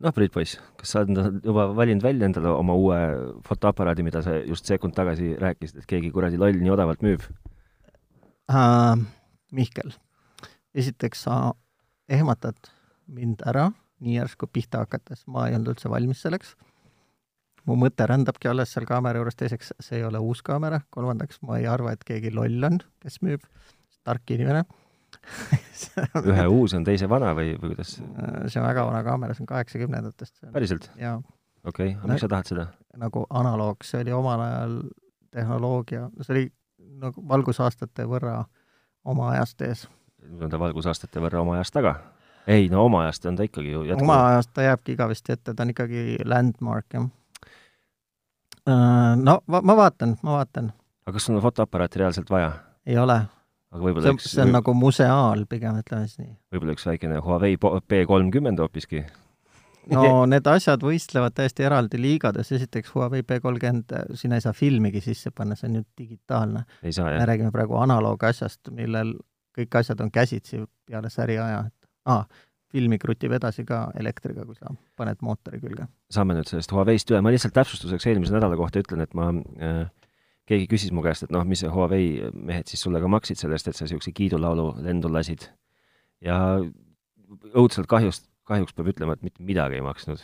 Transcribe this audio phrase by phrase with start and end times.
[0.00, 2.98] noh, Priit Poiss, kas sa oled juba valinud välja endale oma uue
[3.46, 7.24] fotoaparaadi, mida sa just sekund tagasi rääkisid, et keegi kuradi loll nii odavalt müüb?
[8.50, 9.00] Uh,?
[9.50, 9.90] Mihkel,
[10.78, 11.36] esiteks sa
[12.06, 12.68] ehmatad
[13.10, 13.64] mind ära
[14.00, 16.54] nii järsku pihta hakates, ma ei olnud üldse valmis selleks.
[17.66, 21.58] mu mõte rändabki alles seal kaamera juures, teiseks, see ei ole uus kaamera, kolmandaks, ma
[21.58, 23.42] ei arva, et keegi loll on, kes müüb,
[24.06, 24.62] tark inimene
[26.32, 27.96] ühe uus on teise vana või, või kuidas?
[27.98, 30.34] see on väga vana kaamera, see on kaheksakümnendatest.
[30.52, 30.90] päriselt?
[31.00, 31.18] jaa.
[31.64, 32.66] okei okay., aga miks sa tahad seda?
[33.00, 34.76] nagu analoog, see oli omal ajal
[35.30, 36.46] tehnoloogia, see oli
[37.00, 38.42] nagu valgusaastate võrra
[39.04, 39.86] oma ajast ees.
[40.26, 41.96] nüüd on ta valgusaastate võrra oma ajast taga?
[42.46, 44.08] ei, no oma ajast on ta ikkagi ju jätkuvalt.
[44.08, 47.08] oma ajast ta jääbki igavesti ette, ta on ikkagi landmark, jah.
[48.68, 50.72] Äh, no ma, ma vaatan, ma vaatan.
[51.06, 52.52] aga kas sul on fotoaparaati reaalselt vaja?
[52.86, 53.22] ei ole
[53.70, 54.56] aga võib-olla see on või...
[54.58, 56.36] nagu museaal pigem, ütleme siis nii.
[56.54, 59.04] võib-olla üks väikene Huawei P kolmkümmend hoopiski?
[59.96, 65.02] no need asjad võistlevad täiesti eraldi liigades, esiteks Huawei P kolmkümmend, sinna ei saa filmigi
[65.04, 66.66] sisse panna, see on ju digitaalne.
[66.82, 69.16] me räägime praegu analoogasjast, millel
[69.56, 72.24] kõik asjad on käsitsi peale säriaja, et aa,
[72.70, 75.88] filmi krutib edasi ka elektriga, kui sa paned mootori külge.
[76.12, 79.82] saame nüüd sellest Huawei'st üle, ma lihtsalt täpsustuseks eelmise nädala kohta ütlen, et ma äh,
[80.50, 83.70] keegi küsis mu käest, et noh, mis Huawei mehed siis sulle ka maksid selle eest,
[83.70, 85.46] et sa niisuguse kiidulaulu lendu lasid.
[86.20, 86.36] ja
[87.54, 90.22] õudselt kahjust, kahjuks peab ütlema, et mitte midagi ei maksnud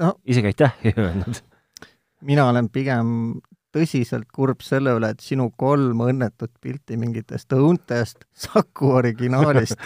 [0.00, 0.14] no,.
[0.24, 1.42] isegi aitäh ei öelnud.
[2.24, 3.12] mina olen pigem
[3.72, 9.78] tõsiselt kurb selle üle, et sinu kolm õnnetut pilti mingitest õuntest Saku originaalist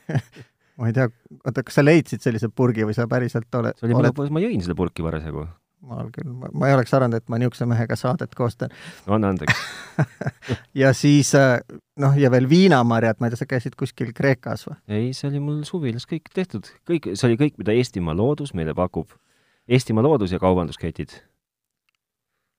[0.80, 1.10] ma ei tea,
[1.44, 3.78] oota, kas sa leidsid sellise purgi või sa päriselt oled?
[3.78, 4.22] see oli oled...
[4.34, 5.46] ma jõin seda purki parasjagu
[5.86, 8.72] ma küll, ma ei oleks arvanud, et ma niisuguse mehega saadet koostan.
[9.06, 9.62] no anna andeks
[10.82, 11.58] ja siis äh,
[12.00, 14.76] noh, ja veel viinamarjad, ma ei tea, sa käisid kuskil Kreekas või?
[14.90, 18.76] ei, see oli mul suvilas kõik tehtud, kõik, see oli kõik, mida Eestimaa loodus meile
[18.76, 19.12] pakub.
[19.70, 21.14] Eestimaa loodus ja kaubandusketid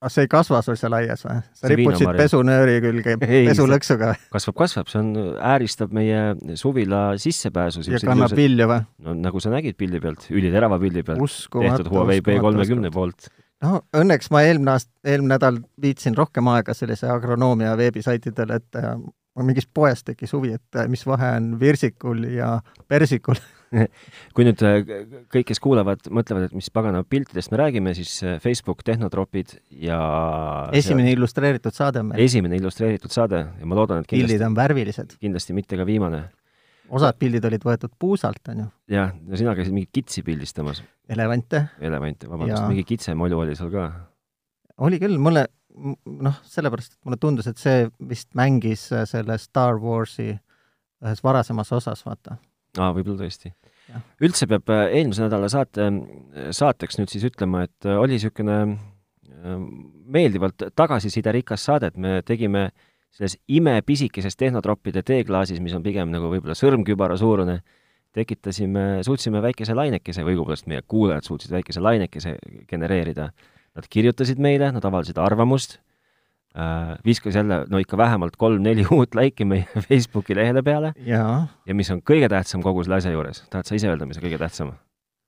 [0.02, 1.38] aga see ei kasva sul seal aias või?
[1.58, 4.24] sa riputasid pesunööri külge pesulõksuga või?
[4.34, 5.12] kasvab, kasvab, see on,
[5.52, 7.86] ääristab meie suvila sissepääsu.
[7.86, 8.82] ja kannab vilju või?
[9.06, 11.38] no nagu sa nägid pildi pealt, üliterava pildi pealt.
[11.54, 13.30] tehtud Huawei P30 poolt.
[13.62, 18.96] no õnneks ma eelmine aasta, eelmine nädal viitsin rohkem aega sellise agronoomia veebisaitidele, et äh,
[18.98, 22.56] mul mingis poes tekkis huvi, et äh, mis vahe on virsikul ja
[22.90, 23.38] persikul
[24.36, 24.82] kui nüüd äh,
[25.32, 30.00] kõik, kes kuulavad, mõtlevad, et mis pagana piltidest me räägime, siis äh, Facebook, Tehnotropid ja
[30.76, 31.16] esimene see...
[31.18, 32.24] illustreeritud saade on meil.
[32.26, 35.16] esimene illustreeritud saade ja ma loodan, et kindlasti, pildid on värvilised.
[35.24, 36.26] kindlasti mitte ka viimane.
[36.92, 38.68] osad pildid olid võetud puusalt, on ju?
[38.98, 40.84] jah, no sina käisid mingit kitsi pildistamas.
[41.12, 41.66] Elevante.
[41.80, 43.88] Elevante, vabandust, mingi kitsemolu oli seal ka.
[44.84, 49.80] oli küll, mulle noh, sellepärast, et mulle tundus, et see vist mängis äh, selle Star
[49.80, 50.34] Warsi
[51.02, 52.36] ühes varasemas osas, vaata
[52.80, 53.52] aa, võib-olla tõesti.
[54.24, 55.90] Üldse peab äh, eelmise nädala saate,
[56.56, 59.60] saateks nüüd siis ütlema, et äh, oli niisugune äh,
[60.12, 62.70] meeldivalt tagasisiderikas saade, et me tegime
[63.12, 67.60] selles imepisikeses tehnotroppide teeklaasis, mis on pigem nagu võib-olla sõrmkübara suurune,
[68.16, 72.36] tekitasime, suutsime väikese lainekese või õigupoolest meie kuulajad suutsid väikese lainekese
[72.68, 73.30] genereerida.
[73.76, 75.91] Nad kirjutasid meile, nad avaldasid arvamust äh,
[77.06, 80.94] viskas jälle no ikka vähemalt kolm-neli uut laiki meie Facebooki lehele peale.
[81.08, 84.26] ja mis on kõige tähtsam kogu selle asja juures, tahad sa ise öelda, mis on
[84.28, 84.74] kõige tähtsam?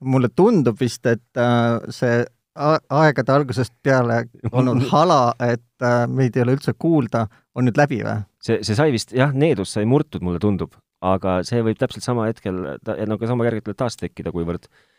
[0.03, 2.23] mulle tundub vist, et äh, see
[2.53, 8.03] aegade algusest peale olnud hala, et äh, meid ei ole üldse kuulda, on nüüd läbi
[8.03, 8.25] või?
[8.43, 12.27] see, see sai vist, jah, needus sai murtud, mulle tundub, aga see võib täpselt sama
[12.27, 14.92] hetkel, no ka sama kergelt taas tekkida, kuivõrd äh,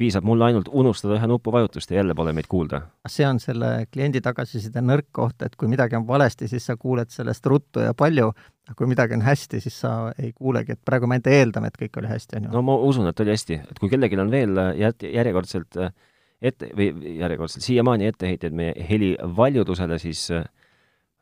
[0.00, 2.80] piisab mul ainult unustada ühe nupuvajutust ja jälle pole meid kuulda.
[3.08, 7.12] see on selle kliendi tagasiside nõrk koht, et kui midagi on valesti, siis sa kuuled
[7.14, 8.32] sellest ruttu ja palju,
[8.66, 11.78] aga kui midagi on hästi, siis sa ei kuulegi, et praegu me ainult eeldame, et
[11.84, 12.56] kõik oli hästi, on ju.
[12.56, 15.94] no ma usun, et oli hästi, et kui kellelgi on veel jät-, järjekordselt äh,
[16.42, 16.90] ette, või
[17.20, 20.48] järjekordselt siiamaani etteheiteid meie helivaljudusele, siis äh,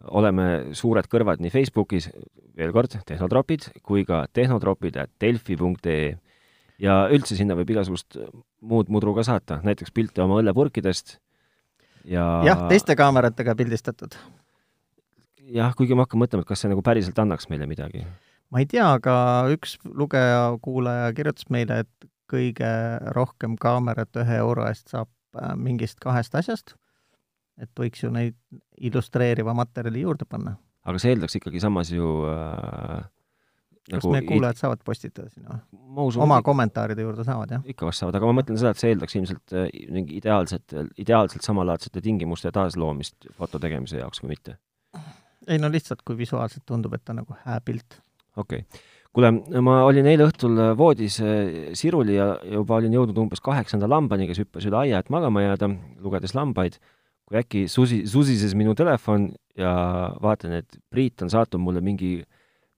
[0.08, 2.08] oleme suured kõrvad nii Facebookis,
[2.56, 6.12] veel kord, Tehnotropid, kui ka tehnotropid.delfi.ee
[6.82, 8.18] ja üldse sinna võib igasugust
[8.60, 11.16] muud mudru ka saata, näiteks pilte oma õllepurkidest
[12.08, 14.16] ja jah, teiste kaameratega pildistatud.
[15.52, 18.04] jah, kuigi ma hakkan mõtlema, et kas see nagu päriselt annaks meile midagi.
[18.50, 19.14] ma ei tea, aga
[19.54, 22.72] üks lugeja, kuulaja kirjutas meile, et kõige
[23.16, 26.76] rohkem kaamerat ühe euro eest saab äh, mingist kahest asjast,
[27.60, 28.38] et võiks ju neid
[28.80, 30.56] illustreeriva materjali juurde panna.
[30.82, 33.02] aga see eeldaks ikkagi samas ju äh,
[33.90, 36.06] kas nagu meie kuulajad saavad postitada sinna või?
[36.22, 36.46] oma et...
[36.46, 37.64] kommentaaride juurde saavad, jah?
[37.74, 41.46] ikka vast saavad, aga ma mõtlen seda, et see eeldaks ilmselt äh, mingi ideaalset, ideaalselt
[41.46, 44.56] samalaadsete tingimuste taasloomist foto tegemise jaoks, kui mitte.
[45.48, 47.98] ei no lihtsalt, kui visuaalselt tundub, et ta nagu hää pilt.
[48.36, 48.82] okei okay..
[49.12, 49.32] kuule,
[49.66, 51.18] ma olin eile õhtul voodis
[51.78, 55.72] siruli ja juba olin jõudnud umbes kaheksanda lambani, kes hüppas üle aia, et magama jääda,
[56.04, 56.78] lugedes lambaid,
[57.26, 59.74] kui äkki susi, susises minu telefon ja
[60.22, 62.20] vaatan, et Priit on saatnud mulle mingi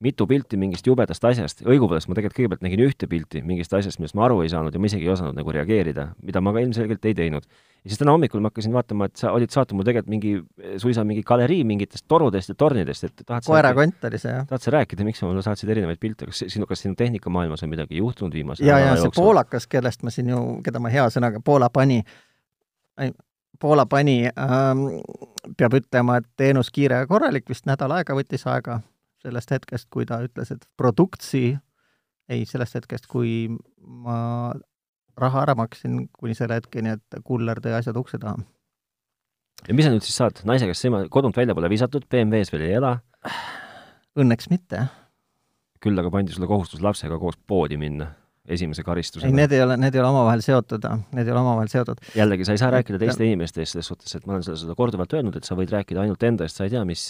[0.04, 4.16] mitu pilti mingist jubedast asjast, õigupoolest ma tegelikult kõigepealt nägin ühte pilti mingist asjast, millest
[4.18, 7.08] ma aru ei saanud ja ma isegi ei osanud nagu reageerida, mida ma ka ilmselgelt
[7.08, 7.46] ei teinud.
[7.84, 10.34] ja siis täna hommikul ma hakkasin vaatama, et sa olid saatnud mulle tegelikult mingi,
[10.82, 14.46] suisa mingi galerii mingitest torudest ja tornidest, et tahad koerakont oli see, jah.
[14.48, 17.72] tahad sa rääkida, miks sa mulle saatsid erinevaid pilte, kas sinu, kas sinu tehnikamaailmas on
[17.72, 19.22] midagi juhtunud viimase ja, ja see jooksul?
[19.22, 22.02] poolakas, kellest ma siin ju, keda ma hea sõnaga, Poola pani,
[23.60, 24.88] Poola pani ähm,,
[25.56, 28.80] peab ütlema, et teenus kiire ja korralik, vist nädal aega võttis aega
[29.24, 31.54] sellest hetkest, kui ta ütles, et produktsi,
[32.28, 33.48] ei, sellest hetkest, kui
[33.80, 34.18] ma
[35.20, 38.42] raha ära maksin, kuni selle hetkeni, et kuller tõi asjad ukse taha.
[39.68, 42.66] ja mis sa nüüd siis saad, naise käest silma, kodunt välja pole visatud, BMW-s veel
[42.66, 42.96] ei ela?
[44.18, 44.88] Õnneks mitte.
[45.84, 48.08] küll aga pandi sulle kohustus lapsega koos poodi minna
[48.48, 49.30] esimese karistusena.
[49.30, 50.84] ei, need ei ole, need ei ole omavahel seotud,
[51.16, 52.00] need ei ole omavahel seotud.
[52.16, 54.76] jällegi, sa ei saa rääkida teiste inimeste eest selles suhtes, et ma olen seda, seda
[54.78, 57.06] korduvalt öelnud, et sa võid rääkida ainult enda eest, sa ei tea, mis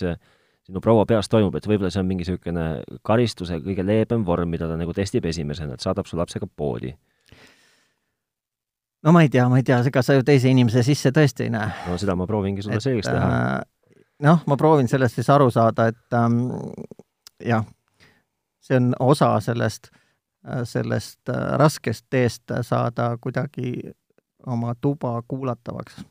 [0.64, 2.68] sinu proua peas toimub, et võib-olla see on mingi niisugune
[3.04, 6.94] karistuse kõige leebem vorm, mida ta nagu testib esimesena, et saadab su lapsega poodi.
[9.04, 11.52] no ma ei tea, ma ei tea, ega sa ju teise inimese sisse tõesti ei
[11.52, 11.72] näe.
[11.88, 13.60] no seda ma proovingi sulle selgeks teha äh,.
[14.24, 16.40] noh, ma proovin sellest siis aru saada, et ähm,
[17.44, 17.66] jah,
[18.64, 19.92] see on osa sellest,
[20.48, 23.92] äh, sellest äh, raskest teest saada kuidagi
[24.46, 26.04] oma tuba kuulatavaks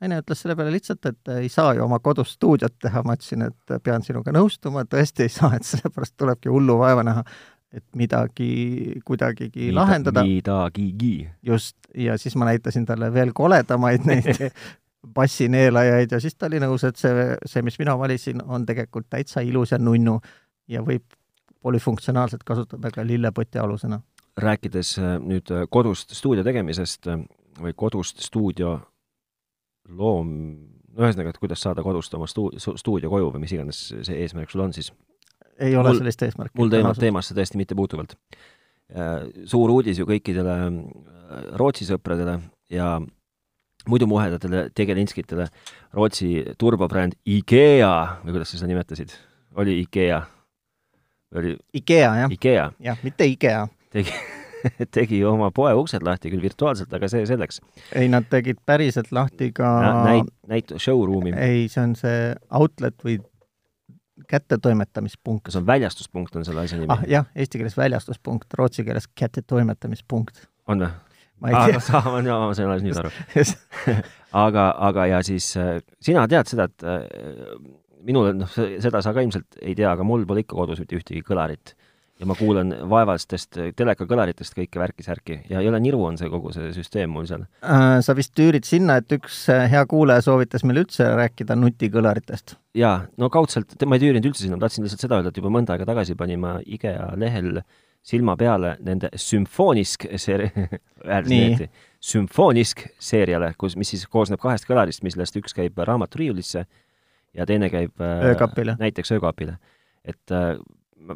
[0.00, 3.46] naine ütles selle peale lihtsalt, et ei saa ju oma kodus stuudiot teha, ma ütlesin,
[3.48, 7.24] et pean sinuga nõustuma, tõesti ei saa, et sellepärast tulebki hullu vaeva näha,
[7.74, 10.24] et midagi kuidagigi Mida, lahendada.
[10.24, 11.28] midagigi.
[11.42, 14.30] just, ja siis ma näitasin talle veel koledamaid neid
[15.14, 19.44] bassineelajaid ja siis ta oli nõus, et see, see, mis mina valisin, on tegelikult täitsa
[19.44, 20.18] ilus ja nunnu
[20.68, 21.04] ja võib
[21.62, 24.00] polüfunktsionaalselt kasutada ka lillepoti alusena.
[24.38, 27.18] rääkides äh, nüüd äh, kodust stuudio tegemisest äh,
[27.58, 28.78] või kodust stuudio
[29.88, 30.30] loom,
[30.92, 34.52] no ühesõnaga, et kuidas saada kodust oma stu-, stuudio koju või mis iganes see eesmärk
[34.52, 34.92] sul on siis?
[35.58, 36.54] ei ole mul, sellist eesmärki.
[36.58, 38.14] mul teemat, teemasse täiesti mittepuutuvalt.
[38.94, 40.72] Äh, suur uudis ju kõikidele äh,
[41.60, 42.38] Rootsi sõpradele
[42.72, 42.94] ja
[43.88, 45.48] muidu muhedatele tegelinskitele,
[45.96, 47.92] Rootsi turbobränd IKEA
[48.22, 49.14] või kuidas sa seda nimetasid,
[49.58, 50.22] oli IKEA?
[51.36, 52.32] oli IKEA, jah.
[52.32, 52.66] IKEA.
[52.80, 53.66] jah, mitte IKEA.
[53.92, 54.14] tegi
[54.98, 57.62] tegi oma poe uksed lahti, küll virtuaalselt, aga see selleks.
[57.96, 59.72] ei, nad tegid päriselt lahti ka
[60.04, 61.34] näit-, näit-, showroom'i.
[61.36, 62.22] ei, see on see
[62.60, 63.18] outlet või
[64.28, 65.44] kättetoimetamispunkt.
[65.48, 66.90] kas on väljastuspunkt, on selle asja nimi?
[66.92, 70.46] ah jah, eesti keeles väljastuspunkt, rootsi keeles kättetoimetamispunkt.
[70.66, 70.94] on või?
[71.40, 71.82] ma ei tea.
[72.00, 73.12] aa, no ma sain alles nüüd aru
[74.46, 77.04] aga, aga ja siis äh, sina tead seda, et äh,
[78.06, 78.50] minul, noh,
[78.82, 81.74] seda sa ka ilmselt ei tea, aga mul pole ikka kodus mitte ühtegi kõlarit
[82.18, 87.12] ja ma kuulan vaevastest telekakõlaritest kõike värki-särki ja jõle niru on see kogu see süsteem
[87.14, 87.98] mul seal äh,.
[88.04, 92.56] Sa vist tüürid sinna, et üks äh, hea kuulaja soovitas meil üldse rääkida nutikõlaritest?
[92.78, 95.52] jaa, no kaudselt, ma ei tüürinud üldse sinna, ma tahtsin lihtsalt seda öelda, et juba
[95.54, 97.60] mõnda aega tagasi panin ma IKEA lehel
[98.08, 100.50] silma peale nende sümfoonisk seeri-,
[101.14, 101.70] äärmiselt
[102.02, 106.64] sümfoonisk seeriale, kus, mis siis koosneb kahest kõlarist, millest üks käib raamaturiiulisse
[107.38, 108.74] ja teine käib äh, öökapile.
[108.80, 109.58] näiteks öökapile.
[110.08, 110.34] et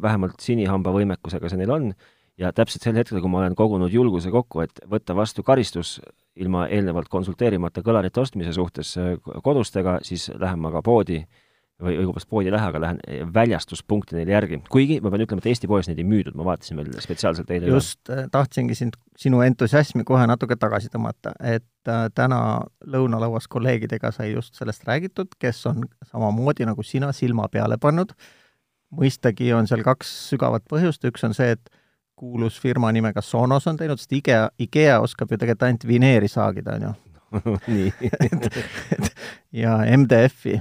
[0.01, 1.93] vähemalt sinihamba võimekusega see neil on,
[2.39, 5.99] ja täpselt sel hetkel, kui ma olen kogunud julguse kokku, et võtta vastu karistus
[6.39, 11.21] ilma eelnevalt konsulteerimata kõlarite ostmise suhtes äh, kodustega, siis lähen ma ka poodi
[11.83, 14.61] või õigupoolest poodi ei lähe, aga lähen äh, väljastuspunkti neile järgi.
[14.73, 17.69] kuigi ma pean ütlema, et Eesti poes neid ei müüdud, ma vaatasin veel spetsiaalselt eile
[17.69, 21.67] just, äh, tahtsingi sind, sinu entusiasmi kohe natuke tagasi tõmmata, et
[22.15, 22.39] täna
[22.89, 28.15] lõunalauas kolleegidega sai just sellest räägitud, kes on samamoodi nagu sina silma peale pannud.
[28.15, 28.42] äh,
[28.99, 31.71] mõistagi on seal kaks sügavat põhjust, üks on see, et
[32.19, 36.77] kuulus firma nimega Sonos on teinud, sest IKEA, IKEA oskab ju tegelikult ainult vineeri saagida,
[36.77, 36.93] on ju.
[37.73, 38.11] nii
[39.63, 40.59] ja MDF-i,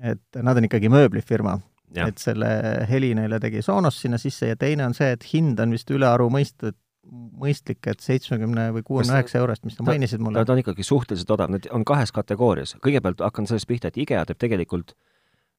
[0.00, 1.58] et nad on ikkagi mööblifirma.
[1.94, 2.48] et selle
[2.90, 6.26] heli neile tegi Sonos sinna sisse ja teine on see, et hind on vist ülearu
[6.32, 6.64] mõist-,
[7.12, 10.44] mõistlik, et seitsmekümne või kuuekümne üheksa eurost, mis sa mainisid mulle.
[10.44, 12.74] ta on ikkagi suhteliselt odav, need on kahes kategoorias.
[12.84, 14.96] kõigepealt hakkan sellest pihta, et IKEA teeb tegelikult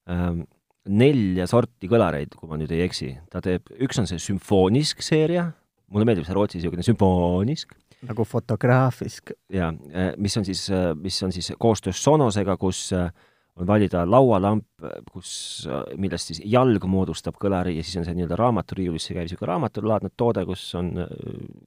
[0.09, 0.43] ähm,
[0.85, 3.11] nelja sorti kõlareid, kui ma nüüd ei eksi.
[3.31, 5.49] ta teeb, üks on see sümfoonisk seeria,
[5.89, 7.75] mulle meeldib see Rootsi niisugune sümfoonisk.
[8.05, 9.31] nagu fotograafisk.
[9.49, 13.09] jaa, eh, mis on siis, eh, mis on siis koostöös Sonosega, kus eh,
[13.55, 14.67] on valida laualamp,
[15.11, 15.65] kus,
[15.97, 20.43] millest siis jalg moodustab kõlari ja siis on see nii-öelda raamaturiiulisse käiv niisugune raamatulaadne toode,
[20.45, 20.91] kus on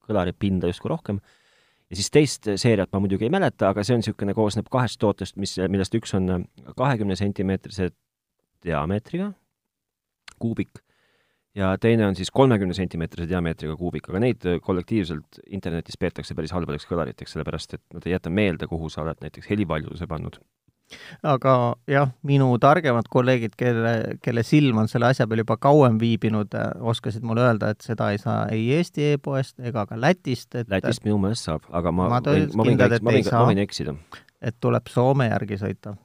[0.04, 1.22] kõlaripinda justkui rohkem
[1.88, 5.38] ja siis teist seeriat ma muidugi ei mäleta, aga see on niisugune, koosneb kahest tootest,
[5.40, 6.44] mis, millest üks on
[6.76, 7.88] kahekümne sentimeetrise
[8.64, 9.32] diameetriga,
[10.38, 10.82] kuubik,
[11.58, 16.86] ja teine on siis kolmekümne sentimeetrise diameetriga kuubik, aga neid kollektiivselt internetis peetakse päris halbadeks
[16.88, 20.38] kõlariteks, sellepärast et nad ei jäta meelde, kuhu sa oled näiteks helivaljuduse pannud.
[21.22, 21.54] aga
[21.90, 27.26] jah, minu targemad kolleegid, kelle, kelle silm on selle asja peal juba kauem viibinud, oskasid
[27.28, 31.18] mulle öelda, et seda ei saa ei Eesti e-poest ega ka Lätist, et Lätist minu
[31.20, 33.96] meelest saab, aga ma, Ma võin, ma võin, kindlad, ma võin, ma võin eksida.
[34.40, 35.96] et tuleb Soome järgi sõita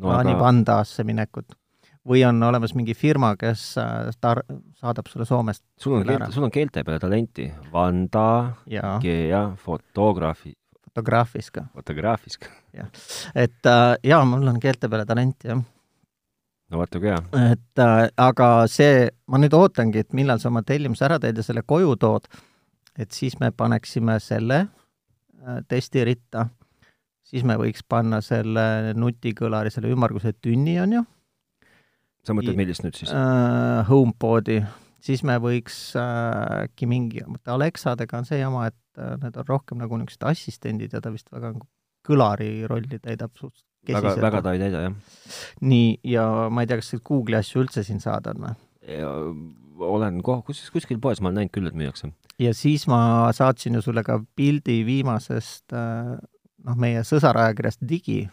[0.00, 1.59] no plaanib aga Vandaasse minekut.
[2.08, 4.44] Või on olemas mingi firma, kes äh, tar-,
[4.80, 7.50] saadab sulle Soomest sul on keelte, sul on keelte peale talenti.
[7.72, 10.54] Vanda, ja Gea, fotograafi,
[10.88, 11.66] fotograafis ka.
[11.74, 12.38] fotograafis.
[13.34, 15.62] et äh, jaa, mul on keelte peale talenti, jah.
[16.70, 17.20] no vaata kui hea.
[17.52, 21.46] et äh, aga see, ma nüüd ootangi, et millal sa oma tellimuse ära teed ja
[21.46, 22.30] selle koju tood,
[22.98, 26.48] et siis me paneksime selle äh, testi ritta,
[27.22, 31.06] siis me võiks panna selle nutikõlari, selle ümmarguse tünni, on ju,
[32.26, 33.12] sa mõtled, millist nüüd siis?
[33.14, 34.60] äh, HomePodi,
[35.04, 39.80] siis me võiks äh, äkki mingi, Alexadega on see jama, et äh, need on rohkem
[39.80, 41.66] nagu niisugused assistendid ja ta vist väga nagu
[42.06, 45.16] kõlari rolli täidab suht väga, väga ta ei täida, jah.
[45.64, 48.54] nii, ja ma ei tea, kas Google'i asju üldse siin saada on või?
[49.80, 52.10] Olen koh-, kus, kuskil poes ma olen näinud küll, et müüakse.
[52.40, 58.26] ja siis ma saatsin ju sulle ka pildi viimasest noh, meie sõsarajakirjast Digi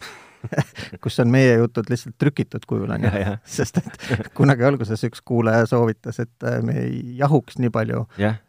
[1.03, 3.11] kus on meie jutud lihtsalt trükitud kujul, on ju.
[3.57, 8.39] sest et kunagi alguses üks kuulaja soovitas, et äh, me ei jahuks nii palju, jah,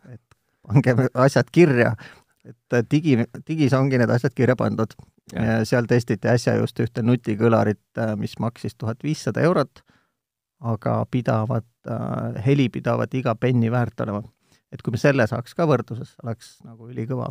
[0.68, 1.94] pange asjad kirja.
[2.48, 4.96] et äh, digi, digis ongi need asjad kirja pandud.
[5.68, 9.82] Seal testiti äsja just ühte nutikõlarit, mis maksis tuhat viissada eurot,
[10.64, 11.68] aga pidavat,
[12.46, 14.22] heli pidavat iga penni väärt olema.
[14.72, 17.28] et kui me selle saaks ka võrdluses, oleks nagu ülikõva.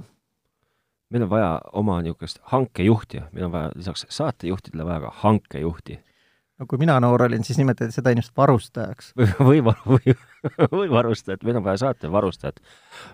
[1.10, 6.00] Meil on vaja oma niisugust hankejuhti, meil on vaja lisaks saatejuhtidele vaja ka hankejuhti.
[6.60, 9.14] no kui mina noor olin, siis nimetati seda inimest varustajaks.
[9.48, 10.16] või, või,
[10.74, 12.60] või, varustajat, meil on vaja saate varustajat.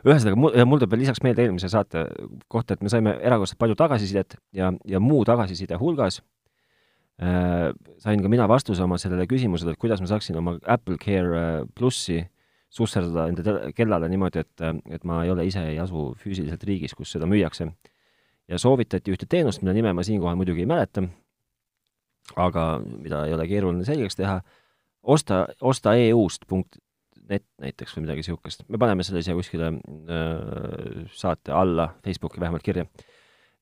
[0.05, 2.07] ühesõnaga, mul, ja mul tuleb veel lisaks meelde eelmise saate
[2.47, 6.21] kohta, et me saime erakordselt palju tagasisidet ja, ja muu tagasiside hulgas
[7.21, 7.71] äh,
[8.01, 11.65] sain ka mina vastuse oma sellele küsimusele, et kuidas ma saaksin oma Apple Care äh,
[11.77, 12.23] plussi
[12.73, 14.63] susserdada enda kellale niimoodi, et,
[14.95, 17.69] et ma ei ole ise, ei asu füüsiliselt riigis, kus seda müüakse.
[18.49, 21.05] ja soovitati ühte teenust, mille nime ma siinkohal muidugi ei mäleta,
[22.35, 24.41] aga mida ei ole keeruline selgeks teha,
[25.03, 26.81] osta, osta EU-st punkt
[27.29, 28.65] net näiteks või midagi niisugust.
[28.67, 32.83] me paneme selle siia kuskile äh, saate alla, Facebooki vähemalt kirja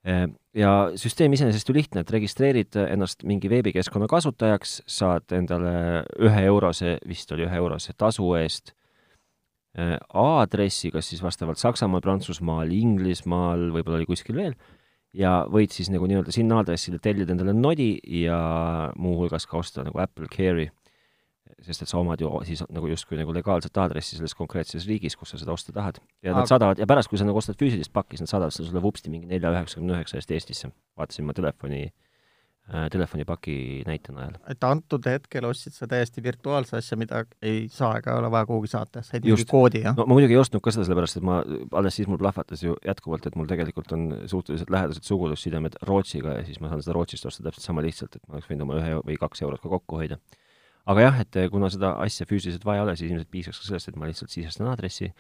[0.08, 0.28] äh,.
[0.58, 6.98] ja süsteem iseenesest ju lihtne, et registreerid ennast mingi veebikeskkonna kasutajaks, saad endale ühe eurose,
[7.08, 8.74] vist oli ühe eurose tasu eest
[9.78, 14.58] aadressi, kas siis vastavalt Saksamaal, Prantsusmaal, Inglismaal, võib-olla oli kuskil veel,
[15.16, 18.38] ja võid siis nagu nii-öelda sinna aadressile tellida endale nodi ja
[19.00, 20.70] muuhulgas ka osta nagu Apple Care'i
[21.62, 25.34] sest et sa omad ju siis nagu justkui nagu legaalset aadressi selles konkreetses riigis, kus
[25.34, 26.00] sa seda osta tahad.
[26.24, 28.56] ja nad Aga- saadavad, ja pärast, kui sa nagu ostad füüsilist pakki, siis nad saadavad
[28.56, 30.72] selle sulle vupsti mingi nelja üheksakümne üheksa eest Eestisse.
[30.98, 32.11] vaatasin ma telefoni äh,
[32.92, 33.54] telefonipaki
[33.88, 34.38] näite najal.
[34.52, 38.72] et antud hetkel ostsid sa täiesti virtuaalse asja, mida ei saa ega ole vaja kuhugi
[38.72, 39.96] saata, said mingi koodi, jah?
[39.98, 41.42] no ma muidugi ei ostnud ka seda, sellepärast et ma,
[41.82, 46.46] alles siis mul plahvatas ju jätkuvalt, et mul tegelikult on suhteliselt lähedased sugulussidemed Rootsiga ja
[46.48, 48.96] siis ma saan seda Rootsist osta täpselt sama lihtsalt, et ma oleks võinud oma ühe
[49.02, 50.22] või kaks eurot ka kokku hoida.
[50.92, 53.92] aga jah, et kuna seda asja füüsiliselt vaja ei ole, siis ilmselt piisaks ka sellest,
[53.92, 55.12] et ma lihtsalt sisestan aadressi.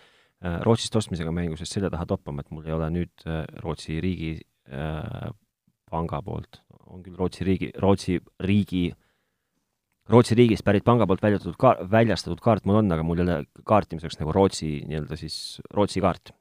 [0.41, 3.43] Äh, Rootsist ostmisega ma jäin kusjuures selja taha toppama, et mul ei ole nüüd äh,
[3.61, 4.31] Rootsi riigi
[4.71, 5.29] äh,
[5.91, 8.89] panga poolt, on küll Rootsi riigi, Rootsi riigi
[10.11, 13.37] Rootsi riigist pärit panga poolt väljastatud ka-, väljastatud kaart mul on, aga mul ei ole
[13.67, 15.35] kaartimiseks nagu Rootsi nii-öelda siis,
[15.73, 16.33] Rootsi kaart.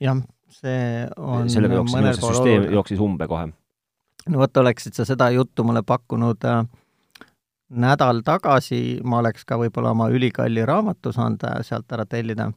[0.00, 0.20] jah,
[0.54, 2.76] see on sellega jooksis minu see süsteem oluline.
[2.78, 3.48] jooksis umbe kohe.
[4.28, 6.62] no vot, oleksid sa seda juttu mulle pakkunud äh,
[7.70, 12.50] nädal tagasi, ma oleks ka võib-olla oma ülikalli raamatu saanud äh, sealt ära tellida.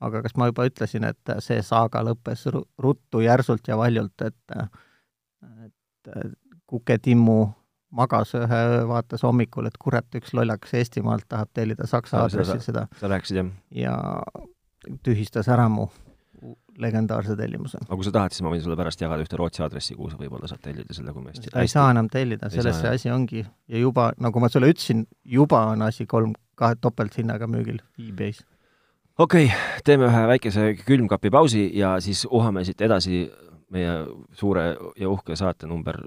[0.00, 4.16] aga kas ma juba ütlesin, et äh, see saaga lõppes ru- ruttu, järsult ja valjult,
[4.22, 4.68] et äh,
[5.66, 6.30] et äh,
[6.70, 7.40] Kuke Timmu
[7.90, 12.86] magas ühe öö, vaatas hommikul, et kurat, üks lollakas Eestimaalt tahab tellida Saksa aadressil seda
[13.00, 13.50] sa rääkisid jah?
[13.74, 13.96] ja
[15.06, 15.88] tühistas ära mu
[16.80, 17.80] legendaarse tellimuse.
[17.82, 20.20] aga kui sa tahad, siis ma võin sulle pärast jagada ühte Rootsi aadressi, kuhu sa
[20.20, 23.42] võib-olla saad tellida selle, kui ma hästi ei saa enam tellida, selles see asi ongi.
[23.44, 28.46] ja juba, nagu ma sulle ütlesin, juba on asi kolm, kahe topelthinnaga müügil e-base.
[29.18, 33.26] okei okay,, teeme ühe väikese külmkapi pausi ja siis uhame siit edasi
[33.70, 33.92] meie
[34.34, 36.00] suure ja uhke saate number,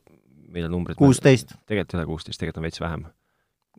[0.54, 1.56] mille numbrid kuusteist.
[1.68, 3.06] tegelikult ei ole kuusteist, tegelikult on veits vähem.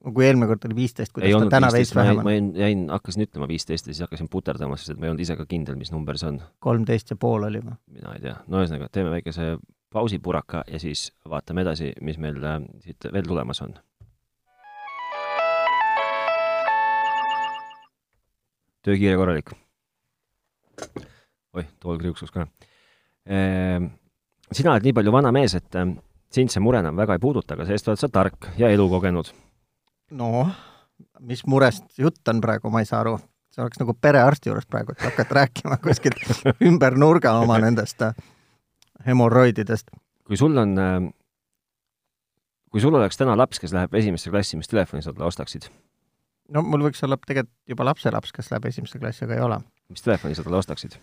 [0.04, 2.30] kui eelmine kord oli viisteist, ei kuidas ta täna veits viisteist, ma vähem jäin, ma
[2.30, 2.34] on?
[2.34, 5.38] jäin, jäin, hakkasin ütlema viisteist ja siis hakkasin puterdama, sest et ma ei olnud ise
[5.38, 6.42] ka kindel, mis number see on.
[6.64, 7.78] kolmteist ja pool oli või?
[7.94, 9.54] mina ei tea, no ühesõnaga, teeme väikese
[9.94, 13.76] pausipuraka ja siis vaatame edasi, mis meil äh, siit veel tulemas on.
[18.84, 19.52] töökiire korralik.
[21.54, 22.46] oih, tool kriuksus ka.
[23.24, 23.86] Ehm,
[24.52, 25.94] sina oled nii palju vana mees, et äh,
[26.34, 29.30] sind see mure enam väga ei puuduta, aga sellest oled sa tark ja elukogenud.
[30.10, 30.50] noh,
[31.20, 33.18] mis murest jutt on praegu, ma ei saa aru.
[33.54, 36.22] see oleks nagu perearsti juures praegu, et hakkad rääkima kuskilt
[36.68, 38.14] ümber nurga oma nendest äh,
[39.06, 39.90] hemoroididest.
[40.26, 41.00] kui sul on, äh,
[42.70, 45.70] kui sul oleks täna laps, kes läheb esimesse klassi, mis telefoni sa talle ostaksid?
[46.52, 49.60] no mul võiks olla tegelikult juba lapselaps, kes läheb esimesse klassi, aga ei ole.
[49.88, 50.98] mis telefoni sa talle ostaksid?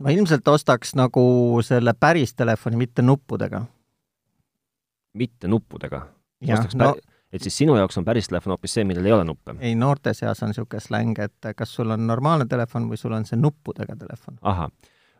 [0.00, 1.22] ma ilmselt ostaks nagu
[1.66, 3.64] selle päris telefoni, mitte nuppudega.
[5.14, 6.06] Mitte nuppudega?
[6.74, 6.94] no
[7.32, 9.54] et siis sinu jaoks on päris telefon hoopis see, millel ei ole nuppe?
[9.60, 13.26] ei, noorte seas on niisugune släng, et kas sul on normaalne telefon või sul on
[13.28, 14.38] see nuppudega telefon.
[14.42, 14.72] ahah,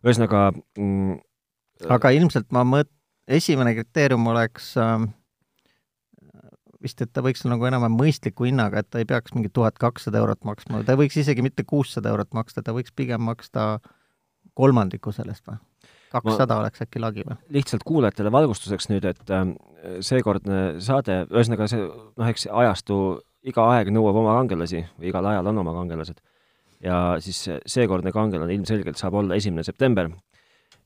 [0.04, 1.20] ühesõnaga mm,
[1.96, 2.92] aga ilmselt ma mõt-,
[3.30, 5.06] esimene kriteerium oleks äh,
[6.82, 9.78] vist, et ta võiks olla nagu enam-vähem mõistliku hinnaga, et ta ei peaks mingi tuhat
[9.80, 13.72] kakssada eurot maksma, ta ei võiks isegi mitte kuussada eurot maksta, ta võiks pigem maksta
[14.58, 15.60] kolmandiku sellest või?
[16.10, 17.36] Kakssada oleks äkki lagi või?
[17.56, 19.52] lihtsalt kuulajatele valgustuseks nüüd, et äh,
[20.04, 23.00] seekordne saade, ühesõnaga see, noh, eks ajastu,
[23.46, 26.20] iga aeg nõuab oma kangelasi või igal ajal on oma kangelased.
[26.84, 30.10] ja siis seekordne kangelane ilmselgelt saab olla esimene september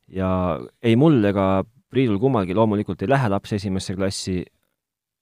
[0.09, 1.65] ja ei mul ega
[1.95, 4.41] Priidul kummalgi loomulikult ei lähe laps esimesse klassi,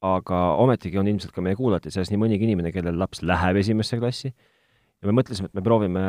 [0.09, 3.99] aga ometigi on ilmselt ka meie kuulajate seas nii mõnigi inimene, kellel laps läheb esimesse
[4.01, 6.05] klassi ja me mõtlesime, et me proovime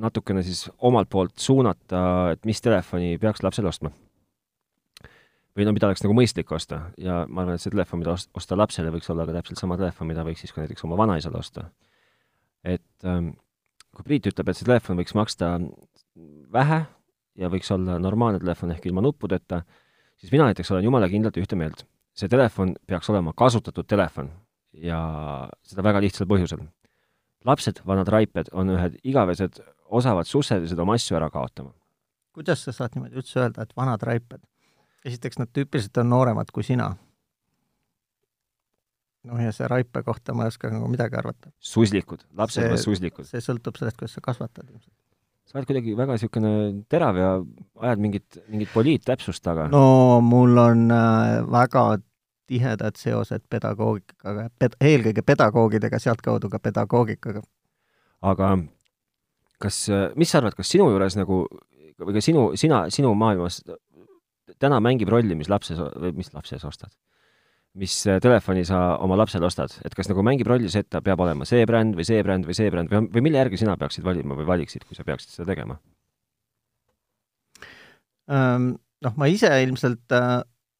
[0.00, 3.92] natukene siis omalt poolt suunata, et mis telefoni peaks lapsele ostma.
[5.54, 8.56] või no mida oleks nagu mõistlik osta ja ma arvan, et see telefon, mida osta
[8.58, 11.70] lapsele, võiks olla ka täpselt sama telefon, mida võiks siis ka näiteks oma vanaisale osta.
[12.64, 13.30] et ähm,
[13.94, 15.60] kui Priit ütleb, et see telefon võiks maksta
[16.52, 16.84] vähe,
[17.38, 19.62] ja võiks olla normaalne telefon ehk ilma nuppudeta,
[20.18, 21.86] siis mina näiteks olen jumala kindlalt ühte meelt.
[22.14, 24.28] see telefon peaks olema kasutatud telefon
[24.72, 24.98] ja
[25.66, 26.62] seda väga lihtsal põhjusel.
[27.44, 29.60] lapsed, vanad raiped, on ühed igavesed
[30.00, 31.72] osavad susselised oma asju ära kaotama.
[32.34, 34.42] kuidas sa saad niimoodi üldse öelda, et vanad raiped?
[35.04, 36.94] esiteks, nad tüüpiliselt on nooremad kui sina.
[39.24, 41.52] noh, ja see raipe kohta ma ei oska nagu midagi arvata.
[41.58, 43.28] suslikud, lapsepõlves suslikud.
[43.30, 44.94] see sõltub sellest, kuidas sa kasvatad ilmselt
[45.44, 46.50] sa oled kuidagi väga niisugune
[46.90, 47.30] terav ja
[47.84, 49.68] ajad mingit, mingit poliittäpsust taga.
[49.72, 51.84] no mul on äh, väga
[52.48, 57.44] tihedad seosed pedagoogikaga, ped-, eelkõige pedagoogidega, sealtkaudu ka pedagoogikaga.
[58.22, 58.50] aga
[59.64, 59.80] kas,
[60.20, 61.44] mis sa arvad, kas sinu juures nagu
[62.00, 63.62] või ka sinu, sina, sinu maailmas
[64.60, 66.92] täna mängib rolli, mis lapses või mis lapses ostad?
[67.74, 71.00] mis äh, telefoni sa oma lapsele ostad, et kas nagu mängib rolli see, et ta
[71.02, 73.74] peab olema see bränd või see bränd või see bränd või, või mille järgi sina
[73.80, 75.80] peaksid valima või valiksid, kui sa peaksid seda tegema?
[78.30, 80.38] Noh, ma ise ilmselt äh,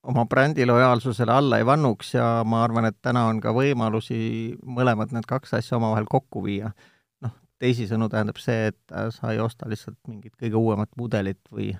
[0.08, 5.12] oma brändi lojaalsusele alla ei vannuks ja ma arvan, et täna on ka võimalusi mõlemad
[5.12, 6.70] need kaks asja omavahel kokku viia.
[7.64, 11.72] Teisisõnu tähendab see, et äh, sa ei osta lihtsalt mingit kõige uuemat mudelit või,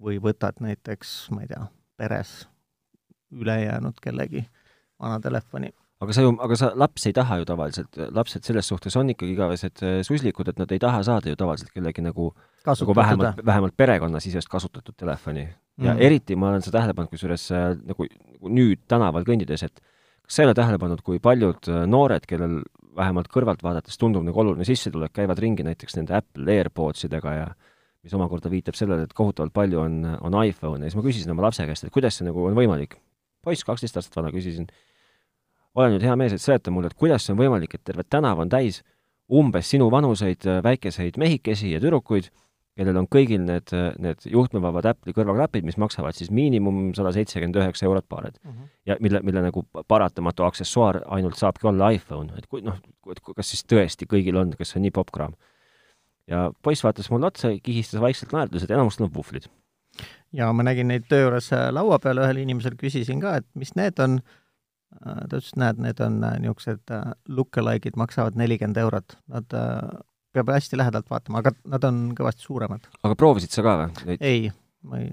[0.00, 1.64] või võtad näiteks, ma ei tea,
[2.00, 2.44] peres
[3.34, 4.44] ülejäänud kellegi
[5.00, 5.72] vana telefoni.
[6.04, 9.34] aga sa ju, aga sa, laps ei taha ju tavaliselt, lapsed selles suhtes on ikkagi
[9.36, 12.30] igavesed äh, suslikud, et nad ei taha saada ju tavaliselt kellegi nagu,
[12.66, 15.48] nagu vähemalt, vähemalt perekonnasisest kasutatud telefoni.
[15.78, 16.00] ja mm.
[16.06, 19.84] eriti ma olen seda tähele pannud, kusjuures äh, nagu, nagu nüüd tänaval kõndides, et
[20.24, 22.62] kas sa ei ole tähele pannud, kui paljud noored, kellel
[22.96, 27.46] vähemalt kõrvalt vaadates tundub nagu oluline sissetulek, käivad ringi näiteks nende Apple AirPodsidega ja
[28.04, 30.84] mis omakorda viitab sellele, et kohutavalt palju on, on iPhone'e.
[30.84, 32.98] Ja siis ma küsisin oma lapse käest, et kuidas see nagu on võimalik?
[33.44, 34.68] Poiss, kaksteist aastat vana, küsisin,
[35.74, 38.40] olen nüüd hea mees, et seleta mulle, et kuidas see on võimalik, et terve tänav
[38.40, 38.82] on täis
[39.32, 42.28] umbes sinu vanuseid väikeseid mehikesi ja tüdrukuid,
[42.78, 43.70] kellel on kõigil need,
[44.02, 48.50] need juhtmevabad Apple'i kõrvaklapid, mis maksavad siis miinimum sada seitsekümmend üheksa eurot paared uh.
[48.50, 48.70] -huh.
[48.90, 53.50] ja mille, mille nagu paratamatu aksessuaar ainult saabki olla iPhone, et kui noh, et kas
[53.54, 55.34] siis tõesti kõigil on, kas see on nii popp-kraam.
[56.26, 59.46] ja poiss vaatas mulle otsa, kihistas vaikselt naerda, ütles, et enamustel on puhvlid
[60.34, 63.74] ja ma nägin neid töö juures äh, laua peal, ühel inimesel küsisin ka, et mis
[63.78, 64.18] need on,
[65.00, 66.94] äh, ta ütles, et näed, need on äh, niisugused
[67.28, 69.58] lookalike'id, maksavad nelikümmend eurot, nad
[70.34, 72.86] peab hästi lähedalt vaatama, aga nad on kõvasti suuremad.
[73.02, 74.18] aga proovisid sa ka või?
[74.18, 74.50] ei,
[74.84, 75.12] ma ei,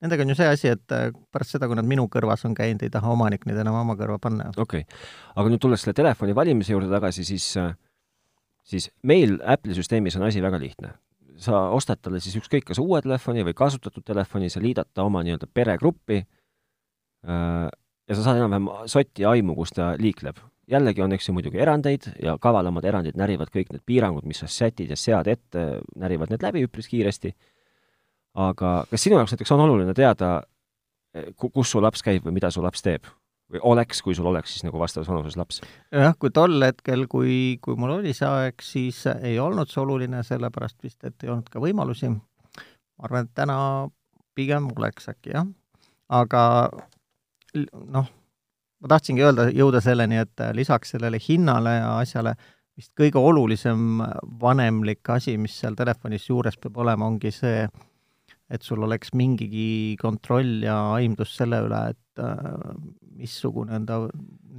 [0.00, 0.96] nendega on ju see asi, et
[1.34, 4.20] pärast seda, kui nad minu kõrvas on käinud, ei taha omanik neid enam oma kõrva
[4.22, 4.50] panna.
[4.56, 5.04] okei okay.,
[5.36, 7.52] aga nüüd tulles selle telefoni valimise juurde tagasi, siis
[8.70, 10.94] siis meil Apple'i süsteemis on asi väga lihtne
[11.40, 15.22] sa ostad talle siis ükskõik kas uue telefoni või kasutatud telefoni, sa liidad ta oma
[15.24, 17.68] nii-öelda peregruppi äh,
[18.10, 20.40] ja sa saad enam-vähem sotti aimu, kus ta liikleb.
[20.70, 24.48] Jällegi on, eks ju, muidugi erandeid ja kavalamad erandid närivad kõik need piirangud, mis sa
[24.50, 25.66] sätid ja sead ette,
[25.98, 27.32] närivad need läbi üpris kiiresti,
[28.38, 30.40] aga kas sinu jaoks näiteks on oluline teada,
[31.40, 33.08] kus su laps käib või mida su laps teeb?
[33.50, 35.60] või oleks, kui sul oleks siis nagu vastavas vanuses laps?
[35.90, 40.22] jah, kui tol hetkel, kui, kui mul oli see aeg, siis ei olnud see oluline,
[40.26, 42.12] sellepärast vist, et ei olnud ka võimalusi.
[42.14, 43.58] ma arvan, et täna
[44.38, 45.48] pigem oleks äkki jah,
[46.08, 46.42] aga
[47.90, 48.10] noh,
[48.80, 52.34] ma tahtsingi öelda, jõuda selleni, et lisaks sellele hinnale ja asjale
[52.80, 54.00] vist kõige olulisem
[54.40, 57.66] vanemlik asi, mis seal telefonis juures peab olema, ongi see,
[58.50, 62.72] et sul oleks mingigi kontroll ja aimdus selle üle, et äh,
[63.20, 64.00] missugune on ta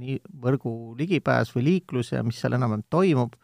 [0.02, 3.36] nii võrgu ligipääs või liiklus ja mis seal enam-vähem toimub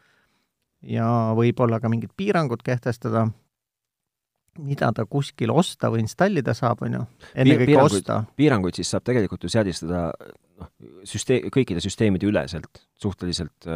[0.86, 3.26] ja võib-olla ka mingid piirangud kehtestada,
[4.62, 8.22] mida ta kuskil osta või installida saab, on ju, ennekõike osta.
[8.38, 10.08] piiranguid siis saab tegelikult ju seadistada
[10.58, 10.70] noh,
[11.08, 13.68] süsteem, kõikide süsteemide üleselt suhteliselt,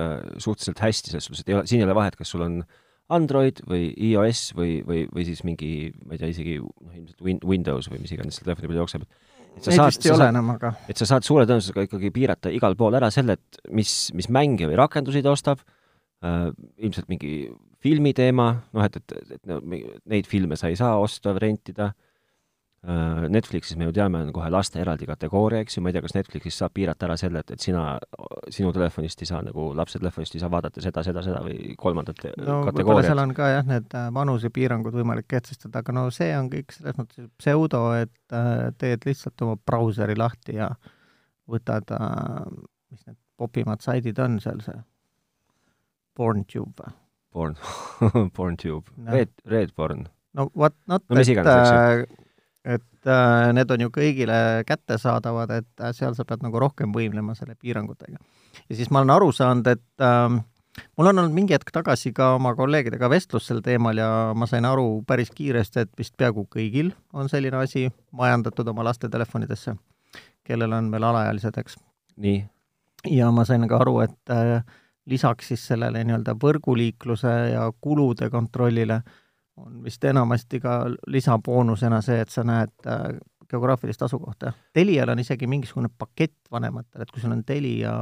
[0.42, 2.80] suhteliselt hästi, selles suhtes, et ei ole, siin ei ole vahet, kas sul on äh,
[3.12, 7.42] Android või iOS või, või, või siis mingi, ma ei tea, isegi noh, ilmselt win-,
[7.48, 9.04] Windows või mis iganes seal telefoni peal jookseb.
[9.56, 10.72] et sa saad, sa saad, aga...
[10.88, 14.70] et sa saad suure tõenäosusega ikkagi piirata igal pool ära selle, et mis, mis mänge
[14.70, 15.60] või rakendusi ta ostab
[16.24, 17.50] äh,, ilmselt mingi
[17.82, 22.00] filmiteema, noh et, et, et, et neid filme sa ei saa osta või rentida äh,,
[22.02, 22.11] Äh,
[22.82, 26.16] Netflixis me ju teame, on kohe laste eraldi kategooria, eks ju, ma ei tea, kas
[26.16, 27.84] Netflixis saab piirata ära selle, et, et sina,
[28.50, 32.24] sinu telefonist ei saa nagu, lapse telefonist ei saa vaadata seda, seda, seda või kolmandat
[32.42, 36.48] no võib-olla seal on ka jah, need äh, vanusepiirangud võimalik kehtestada, aga no see on
[36.50, 40.72] kõik selles mõttes pseudo, et äh, teed lihtsalt oma brauseri lahti ja
[41.52, 41.86] võtad,
[42.90, 44.82] mis need popimad saidid on seal, see
[46.18, 46.98] PornTube või?
[47.32, 47.54] Porn
[48.36, 50.08] PornTube no., Red, Redporn.
[50.34, 52.18] no vot, not no, et
[52.64, 57.34] et äh, need on ju kõigile kättesaadavad, et äh, seal sa pead nagu rohkem võimlema
[57.38, 58.18] selle piirangutega.
[58.68, 60.36] ja siis ma olen aru saanud, et äh,
[60.96, 64.64] mul on olnud mingi hetk tagasi ka oma kolleegidega vestlus sel teemal ja ma sain
[64.68, 69.74] aru päris kiiresti, et vist peaaegu kõigil on selline asi majandatud oma laste telefonidesse,
[70.46, 71.80] kellel on veel alaealised, eks.
[72.22, 72.44] nii?
[73.10, 74.62] ja ma sain ka aru, et äh,
[75.10, 79.18] lisaks siis sellele nii-öelda võrguliikluse ja kulude kontrollile äh,
[79.66, 83.18] on vist enamasti ka lisaboonusena see, et sa näed äh,
[83.50, 84.52] geograafilist asukohta.
[84.72, 87.92] Telial on isegi mingisugune pakett vanematele, et kui sul on Telia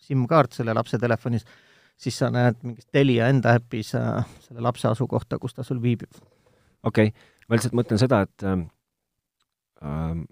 [0.00, 1.46] SIM-kaart selle lapse telefonis,
[2.00, 6.12] siis sa näed mingis Telia enda äpis äh, selle lapse asukohta, kus ta sul viibib.
[6.82, 8.68] okei okay., ma lihtsalt mõtlen seda, et ähm,
[9.84, 10.28] ähm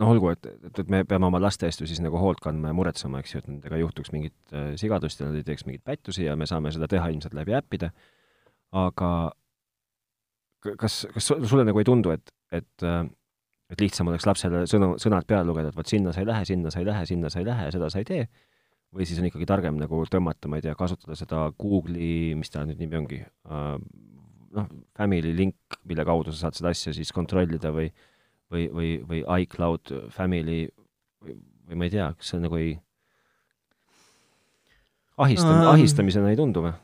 [0.00, 2.70] noh, olgu, et, et, et me peame oma laste eest ju siis nagu hoolt kandma
[2.70, 5.84] ja muretsema, eks ju, et nendega juhtuks mingit äh, sigadust ja nad ei teeks mingeid
[5.88, 7.92] pättusi ja me saame seda teha ilmselt läbi äppide,
[8.82, 9.10] aga
[10.80, 13.02] kas, kas sulle nagu ei tundu, et, et äh,
[13.72, 16.72] et lihtsam oleks lapsele sõnu, sõnad peale lugeda, et vot sinna sa ei lähe, sinna
[16.72, 18.26] sa ei lähe, sinna sa ei lähe ja seda sa ei tee,
[18.92, 22.66] või siis on ikkagi targem nagu tõmmata, ma ei tea, kasutada seda Google'i, mis ta
[22.68, 23.78] nüüd nimi ongi uh,,
[24.52, 28.11] noh, Family link, mille kaudu sa saad seda asja siis kontrollida või uh,
[28.52, 30.64] või, või, või iCloud Family
[31.24, 31.36] või,
[31.68, 32.72] või ma ei tea, kas see nagu ei
[35.16, 36.74] ahistam- um,, ahistamisena ei tundu või?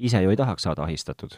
[0.00, 1.36] ise ju ei tahaks saada ahistatud.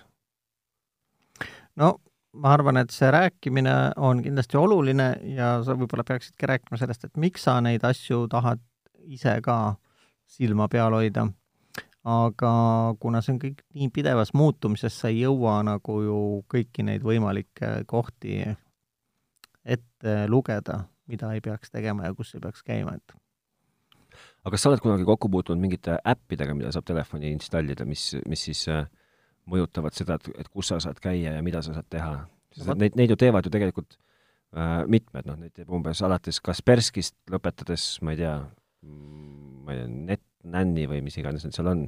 [1.77, 1.94] no
[2.33, 7.16] ma arvan, et see rääkimine on kindlasti oluline ja sa võib-olla peaksidki rääkima sellest, et
[7.20, 8.62] miks sa neid asju tahad
[9.05, 9.77] ise ka
[10.27, 11.29] silma peal hoida.
[12.03, 12.53] aga
[12.98, 16.16] kuna see on kõik nii pidevas muutumises, sa ei jõua nagu ju
[16.51, 18.40] kõiki neid võimalikke kohti
[19.64, 23.16] ette lugeda, mida ei peaks tegema ja kus ei peaks käima, et
[24.42, 28.46] aga kas sa oled kunagi kokku puutunud mingite äppidega, mida saab telefoni installida, mis, mis
[28.48, 28.85] siis äh,
[29.51, 32.14] mõjutavad seda, et, et kus sa saad käia ja mida sa saad teha?
[32.77, 37.87] neid, neid ju teevad ju tegelikult äh, mitmed, noh, neid teeb umbes alates Kasperskist lõpetades,
[38.05, 38.37] ma ei tea,
[38.85, 41.87] mm, ma ei tea, NetNanny või mis iganes need seal on.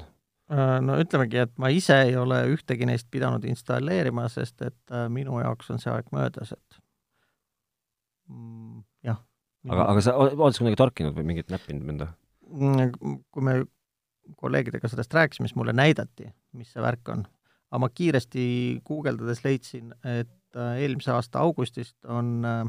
[0.53, 5.07] Äh, no ütlemegi, et ma ise ei ole ühtegi neist pidanud installeerima, sest et äh,
[5.13, 6.81] minu jaoks on see aeg möödas, et
[9.05, 9.21] jah.
[9.69, 12.11] aga, aga sa oled sa kunagi torkinud või mingit näppinud mõnda?
[12.55, 13.57] Mm, kui me
[14.41, 17.27] kolleegidega sellest rääkisime, siis mulle näidati, mis see värk on.
[17.71, 18.45] aga ma kiiresti
[18.87, 22.65] guugeldades leidsin, et äh, eelmise aasta augustist on äh,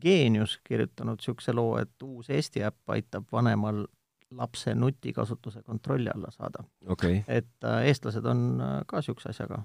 [0.00, 3.86] Geenius kirjutanud niisuguse loo, et uus Eesti äpp aitab vanemal
[4.36, 7.22] lapse nutikasutuse kontrolli alla saada okay..
[7.26, 9.62] et äh, eestlased on ka niisuguse asjaga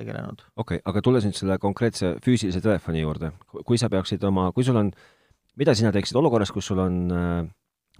[0.00, 0.42] tegelenud.
[0.56, 3.32] okei okay,, aga tulles nüüd selle konkreetse füüsilise telefoni juurde,
[3.68, 4.92] kui sa peaksid oma, kui sul on,
[5.60, 7.40] mida sina teeksid olukorras, kus sul on, äh,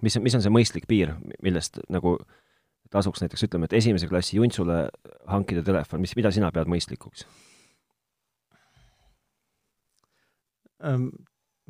[0.01, 2.17] mis, mis on see mõistlik piir, millest nagu
[2.91, 4.83] tasuks näiteks ütleme, et esimese klassi juntsule
[5.31, 7.25] hankida telefon, mis, mida sina pead mõistlikuks
[10.83, 11.11] ähm,?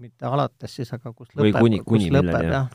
[0.02, 2.72] mitte alates siis, aga kus lõpeb, kuni, kuni kus lõpeb, jah.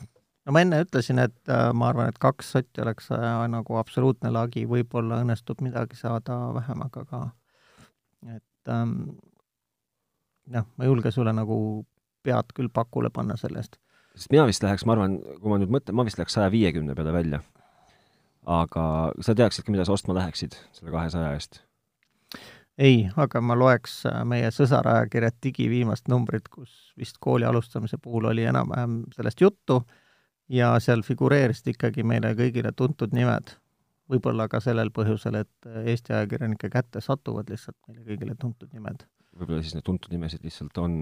[0.46, 4.30] no ma enne ütlesin, et äh, ma arvan, et kaks sotti oleks äh, nagu absoluutne
[4.34, 7.22] lagi, võib-olla õnnestub midagi saada vähem, aga ka
[8.24, 8.94] et ähm,
[10.52, 11.58] noh, ma ei julge sulle nagu
[12.26, 13.78] pead küll pakule panna selle eest.
[14.16, 16.96] sest mina vist läheks, ma arvan, kui ma nüüd mõtlen, ma vist läheks saja viiekümne
[16.98, 17.42] peale välja.
[18.46, 21.62] aga sa teaksid ka, mida sa ostma läheksid selle kahesaja eest?
[22.78, 28.30] ei, aga ma loeks äh, meie sõsarajakirja Digi viimast numbrit, kus vist kooli alustamise puhul
[28.32, 29.82] oli enam-vähem sellest juttu
[30.48, 33.56] ja seal figureerisid ikkagi meile kõigile tuntud nimed.
[34.10, 39.06] Võib-olla ka sellel põhjusel, et Eesti ajakirjanike kätte satuvad lihtsalt meile kõigile tuntud nimed.
[39.36, 40.94] võib-olla siis need tuntud nimesid lihtsalt on,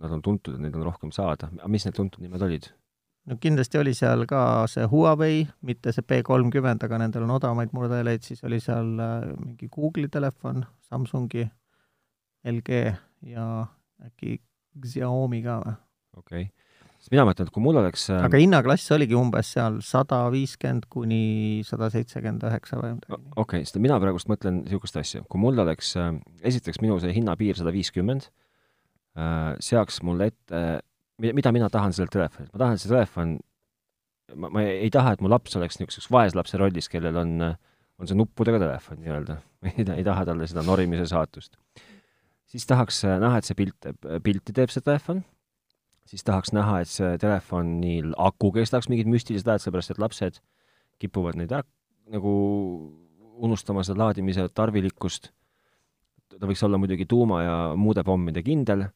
[0.00, 2.70] nad on tuntud ja neid on rohkem saada, aga mis need tuntud nimed olid?
[3.30, 7.74] no kindlasti oli seal ka see Huawei, mitte see P kolmkümmend, aga nendel on odavamaid
[7.76, 11.46] murdeeleid, siis oli seal äh, mingi Google'i telefon, Samsungi,
[12.48, 12.80] LG
[13.34, 13.46] ja
[14.06, 14.40] äkki
[14.80, 15.78] Xiaomi ka või?
[16.20, 16.69] okei okay
[17.00, 20.86] sest mina mõtlen, et kui mul oleks äh, aga hinnaklass oligi umbes seal sada viiskümmend
[20.92, 21.22] kuni
[21.66, 23.16] sada seitsekümmend üheksa või midagi.
[23.16, 26.12] okei okay,, sest mina praegust mõtlen niisugust asja, kui mul oleks, äh,
[26.52, 28.28] esiteks minu see hinnapiir sada viiskümmend,
[29.16, 30.64] äh, seaks mulle ette,
[31.24, 33.34] mida mina tahan sellelt telefonilt, ma tahan, see telefon,
[34.36, 37.34] ma, ma ei taha, et mu laps oleks niisuguseks vaeslapse rollis, kellel on,
[37.96, 39.40] on see nuppudega telefon nii-öelda.
[39.72, 41.56] ei, ei taha talle seda norimise saatust.
[42.50, 45.24] siis tahaks näha, et see pilt pilti teeb see telefon
[46.06, 50.40] siis tahaks näha, et see telefonil aku kestaks mingid müstilised ajad, sellepärast et lapsed
[51.00, 51.66] kipuvad neid ära
[52.10, 52.32] nagu
[53.40, 55.30] unustama seda laadimise tarvilikkust.
[56.38, 58.86] ta võiks olla muidugi tuuma ja muude pommide kindel.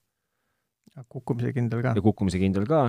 [1.08, 1.94] kukkumise kindel ka.
[1.96, 2.82] ja kukkumise kindel ka,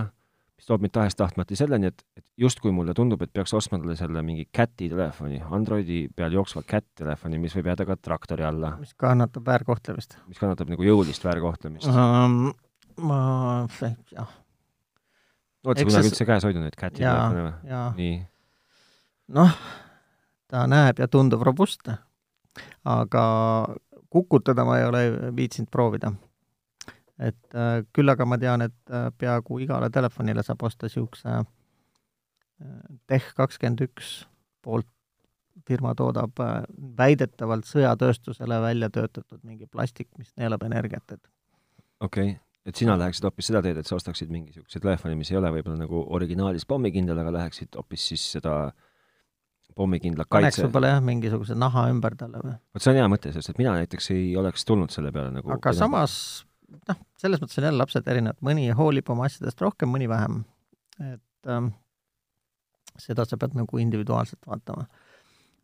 [0.56, 4.22] mis toob mind tahes-tahtmata selleni, et, et justkui mulle tundub, et peaks ostma talle selle
[4.26, 8.76] mingi Cati telefoni, Androidi peal jooksva Cat telefoni, mis võib jääda ka traktori alla.
[8.82, 10.20] mis kannatab väärkohtlemist.
[10.28, 12.54] mis kannatab nagu jõulist väärkohtlemist um
[12.98, 13.68] ma,
[14.12, 14.30] jah.
[15.66, 17.82] oled sa kunagi üldse käes hoidnud neid Cati telefone või?
[18.00, 18.16] nii.
[19.36, 19.58] noh,
[20.52, 21.98] ta näeb ja tundub robustne,
[22.88, 23.26] aga
[24.14, 25.04] kukutada ma ei ole
[25.36, 26.14] viitsinud proovida.
[27.20, 31.46] et äh, küll aga ma tean, et äh, peaaegu igale telefonile saab osta niisuguse äh,
[33.08, 34.26] Tech kakskümmend üks
[34.64, 34.88] poolt
[35.68, 36.64] firma toodab äh,
[36.98, 41.24] väidetavalt sõjatööstusele välja töötatud mingi plastik, mis neelab energiat, et
[42.00, 45.32] okei okay et sina läheksid hoopis seda teed, et sa ostaksid mingi niisuguse telefoni, mis
[45.32, 48.56] ei ole võib-olla nagu originaalis pommikindel, aga läheksid hoopis siis seda
[49.76, 52.56] pommikindla kaitse paneks võib-olla jah, mingisuguse naha ümber talle või?
[52.74, 55.52] vot see on hea mõte, sest et mina näiteks ei oleks tulnud selle peale nagu
[55.52, 55.82] aga pidanud.
[55.82, 56.18] samas
[56.90, 60.44] noh, selles mõttes on jälle lapsed erinevad, mõni hoolib oma asjadest rohkem, mõni vähem.
[61.04, 61.74] et ähm,
[63.02, 64.88] seda sa pead nagu individuaalselt vaatama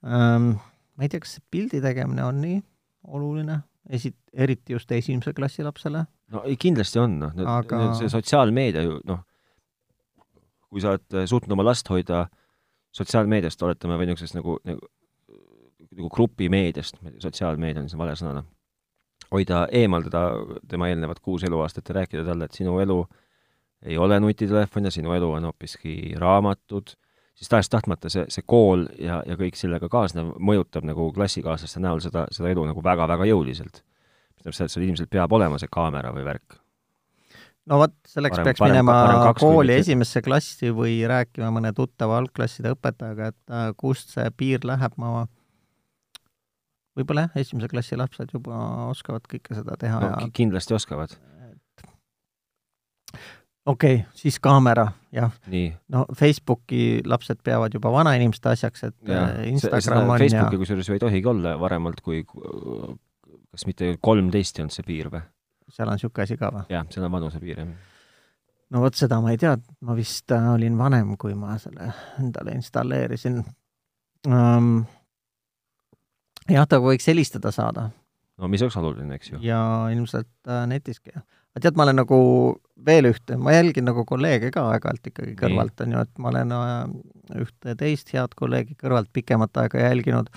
[0.03, 0.53] ähm,.
[0.95, 2.59] ma ei tea, kas see pildi tegemine on nii
[3.07, 6.05] oluline, esi-, eriti just esimese klassi lapsele?
[6.31, 9.23] No ei, kindlasti on, noh Aga..., see sotsiaalmeedia ju noh,
[10.71, 12.25] kui sa oled äh, suutnud oma last hoida
[12.95, 14.89] sotsiaalmeediast, oletame, või niisugusest nagu, nagu,
[15.95, 18.49] nagu grupimeediast, sotsiaalmeedia on see vale sõna, noh,
[19.31, 20.23] hoida eemal teda,
[20.67, 22.99] tema eelnevad kuus eluaastat ja rääkida talle, et sinu elu
[23.87, 26.93] ei ole nutitelefon ja sinu elu on hoopiski raamatud,
[27.41, 32.27] siis tahes-tahtmata see, see kool ja, ja kõik sellega kaasnev mõjutab nagu klassikaaslaste näol seda,
[32.31, 33.81] seda elu nagu väga-väga jõuliselt
[34.41, 36.57] tähendab seda, et sul ilmselt peab olema see kaamera või värk.
[37.69, 42.17] no vot, selleks parem, peaks parem, minema parem kooli esimesse klassi või rääkima mõne tuttava
[42.21, 45.27] algklasside õpetajaga, et äh, kust see piir läheb, ma
[46.97, 48.57] võib-olla jah, esimese klassi lapsed juba
[48.89, 51.15] oskavad kõike seda teha no, ja kindlasti oskavad.
[53.65, 55.31] Okei okay,, siis kaamera, jah.
[55.89, 60.61] no Facebooki lapsed peavad juba vanainimeste asjaks, et ja, äh, Instagram on Facebooki ja Facebooki
[60.63, 62.23] kusjuures ju ei tohigi olla varemalt kui
[63.51, 65.21] kas mitte kolmteist ei olnud see piir või?
[65.71, 66.65] seal on niisugune asi ka või?
[66.71, 67.71] jah, seal on vanusepiir, jah.
[68.73, 69.55] no vot, seda ma ei tea,
[69.87, 73.41] ma vist äh, olin vanem, kui ma selle endale installeerisin
[74.27, 74.73] um,.
[76.49, 77.89] jah, ta võiks helistada saada.
[78.41, 79.43] no mis oleks oluline, eks ju.
[79.45, 79.61] ja
[79.93, 81.13] ilmselt äh, netiski.
[81.51, 82.19] Aga tead, ma olen nagu
[82.85, 86.55] veel ühte, ma jälgin nagu kolleege ka aeg-ajalt ikkagi kõrvalt, on ju, et ma olen
[86.55, 86.79] äh,
[87.43, 90.31] ühte teist head kolleegi kõrvalt pikemat aega jälginud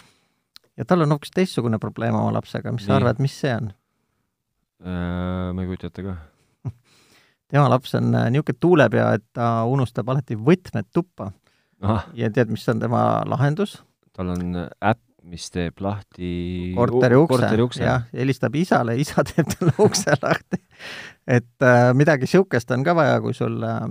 [0.79, 2.91] ja tal on hoopis teistsugune probleem oma lapsega, mis Nii.
[2.91, 3.71] sa arvad, mis see on
[4.83, 5.51] äh,?
[5.55, 6.17] Ma ei kujuta ette ka
[7.55, 11.31] tema laps on äh, niisugune tuulepea, et ta unustab alati võtmed tuppa.
[12.17, 13.79] ja tead, mis on tema lahendus?
[14.15, 16.31] tal on äpp, mis teeb lahti
[16.77, 17.17] korteri
[17.65, 20.61] ukse, jah, helistab isale, isa teeb talle ukse lahti.
[21.27, 23.87] et äh, midagi niisugust on ka vaja, kui sul äh,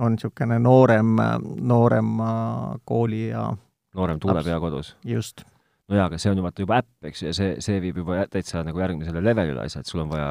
[0.00, 1.16] on niisugune noorem,
[1.60, 3.50] noorem äh, kooli ja
[3.94, 4.96] noorem tuulepea kodus.
[5.04, 5.44] just.
[5.90, 7.96] No jaa, aga see on ju vaata juba äpp, eks ju, ja see, see viib
[8.04, 10.28] juba täitsa nagu järgmisele levelile asja, et sul on vaja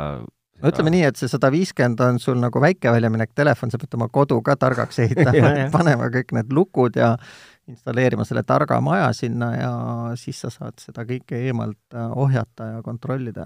[0.60, 3.96] no ütleme nii, et see sada viiskümmend on sul nagu väike väljaminek telefon, sa pead
[4.00, 7.14] oma kodu ka targaks ehitama panema kõik need lukud ja
[7.70, 9.72] installeerima selle targa maja sinna ja
[10.20, 13.46] siis sa saad seda kõike eemalt äh, ohjata ja kontrollida.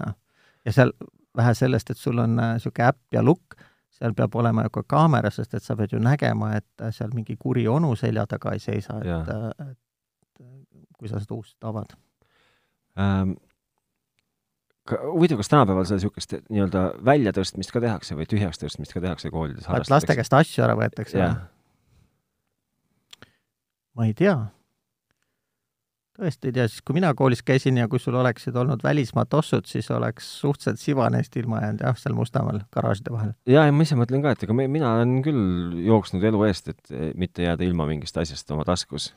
[0.64, 0.92] ja seal
[1.36, 3.56] vähe sellest, et sul on niisugune äpp ja lukk,
[3.94, 7.36] seal peab olema ju ka kaamera, sest et sa pead ju nägema, et seal mingi
[7.38, 10.46] kuri onu selja taga ei seisa, et, et
[10.98, 11.94] kui sa seda uust avad
[12.98, 13.34] ähm,.
[14.90, 19.68] huvitav, kas tänapäeval seda niisugust nii-öelda väljatõstmist ka tehakse või tühjaks tõstmist ka tehakse koolides?
[19.90, 21.30] laste käest asju ära võetakse?
[23.94, 24.36] Ma ei tea
[26.14, 29.66] tõesti ei tea, siis kui mina koolis käisin ja kui sul oleksid olnud välismaa tossud,
[29.66, 33.32] siis oleks suhteliselt siva neist ilma jäänud jah, seal Mustamäel garaažide vahel.
[33.50, 36.70] jaa, ja ma ise mõtlen ka, et ega me, mina olen küll jooksnud elu eest,
[36.70, 39.10] et mitte jääda ilma mingist asjast oma taskus.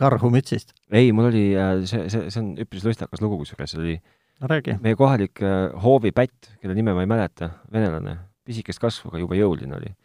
[0.00, 0.76] karhumütsist?
[0.90, 3.96] ei, mul oli, äh, see, see, see on üpris lustakas lugu, kusjuures oli
[4.42, 4.76] no räägi.
[4.84, 9.78] meie kohalik äh, hoovipätt, kelle nime ma ei mäleta, venelane, pisikest kasvu, aga jube jõuline
[9.78, 9.96] oli.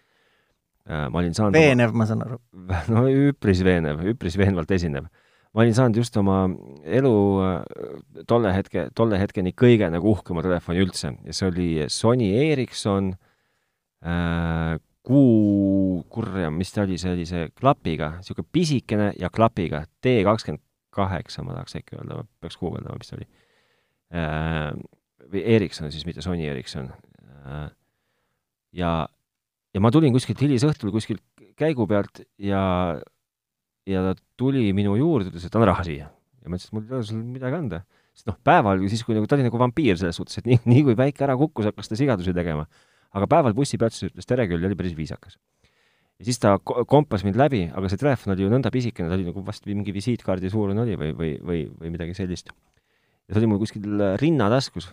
[0.87, 2.41] Ma olin saanud veenev oma..., ma saan aru.
[2.95, 5.09] no üpris veenev, üpris veenvalt esinev
[5.57, 6.43] ma olin saanud just oma
[6.85, 7.55] elu äh,
[8.29, 13.13] tolle hetke, tolle hetkeni kõige nagu uhkema telefoni üldse ja see oli Sony Ericsson
[14.05, 14.75] äh,
[15.07, 20.63] kuu, kurjam, mis ta oli, see oli see klapiga, niisugune pisikene ja klapiga, D kakskümmend
[20.97, 23.27] kaheksa, ma tahaks äkki öelda, peaks guugeldama, mis ta oli
[24.11, 24.71] äh,.
[25.31, 27.69] või Ericsson siis, mitte Sony Ericsson äh,.
[28.75, 28.91] ja,
[29.75, 31.23] ja ma tulin kuskilt hilisõhtul kuskilt
[31.57, 32.61] käigu pealt ja
[33.87, 36.09] ja ta tuli minu juurde, ütles, et anna raha siia.
[36.43, 37.81] ja ma ütlesin, et mul ei ole sul midagi anda.
[38.17, 40.83] sest noh, päeval siis, kui nagu, ta oli nagu vampiir selles suhtes, et nii, nii
[40.89, 42.67] kui päike ära kukkus, hakkas ta sigadusi tegema.
[43.17, 45.37] aga päeval bussipeatuses ütles tere küll ja oli päris viisakas.
[46.19, 49.27] ja siis ta kompas mind läbi, aga see telefon oli ju nõnda pisikene, ta oli
[49.29, 52.51] nagu vast mingi visiitkaardi suurune oli või, või, või, või midagi sellist.
[52.51, 54.91] ja see oli mul kuskil rinnataskus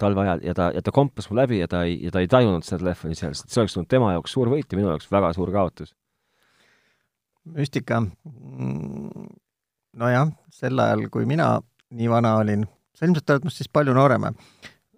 [0.00, 2.30] talve ajal ja ta, ja ta kompas mu läbi ja ta ei, ja ta ei
[2.30, 5.10] tajunud seda telefoni seal, sest see oleks olnud tema jaoks suur võit ja minu jaoks
[5.12, 5.94] väga suur kaotus
[7.54, 8.02] müstika.
[9.96, 11.58] nojah, sel ajal, kui mina
[11.90, 14.28] nii vana olin, sa ilmselt oled minust siis palju noorem.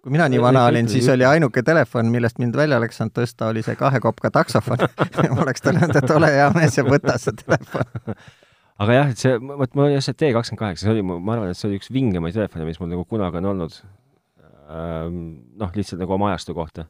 [0.01, 3.51] kui mina nii vana olin, siis oli ainuke telefon, millest mind välja oleks saanud tõsta,
[3.53, 4.87] oli see kahe kopka taksofon
[5.35, 8.15] ma oleks talle öelnud, et ole hea mees ja võta see telefon
[8.81, 11.53] aga jah, et see, vot mul oli see T kakskümmend kaheksa, see oli, ma arvan,
[11.53, 13.77] et see oli üks vingemaid telefone, mis mul nagu kunagi on olnud.
[14.69, 15.21] Ehm,
[15.59, 16.85] noh, lihtsalt nagu oma ajastu kohta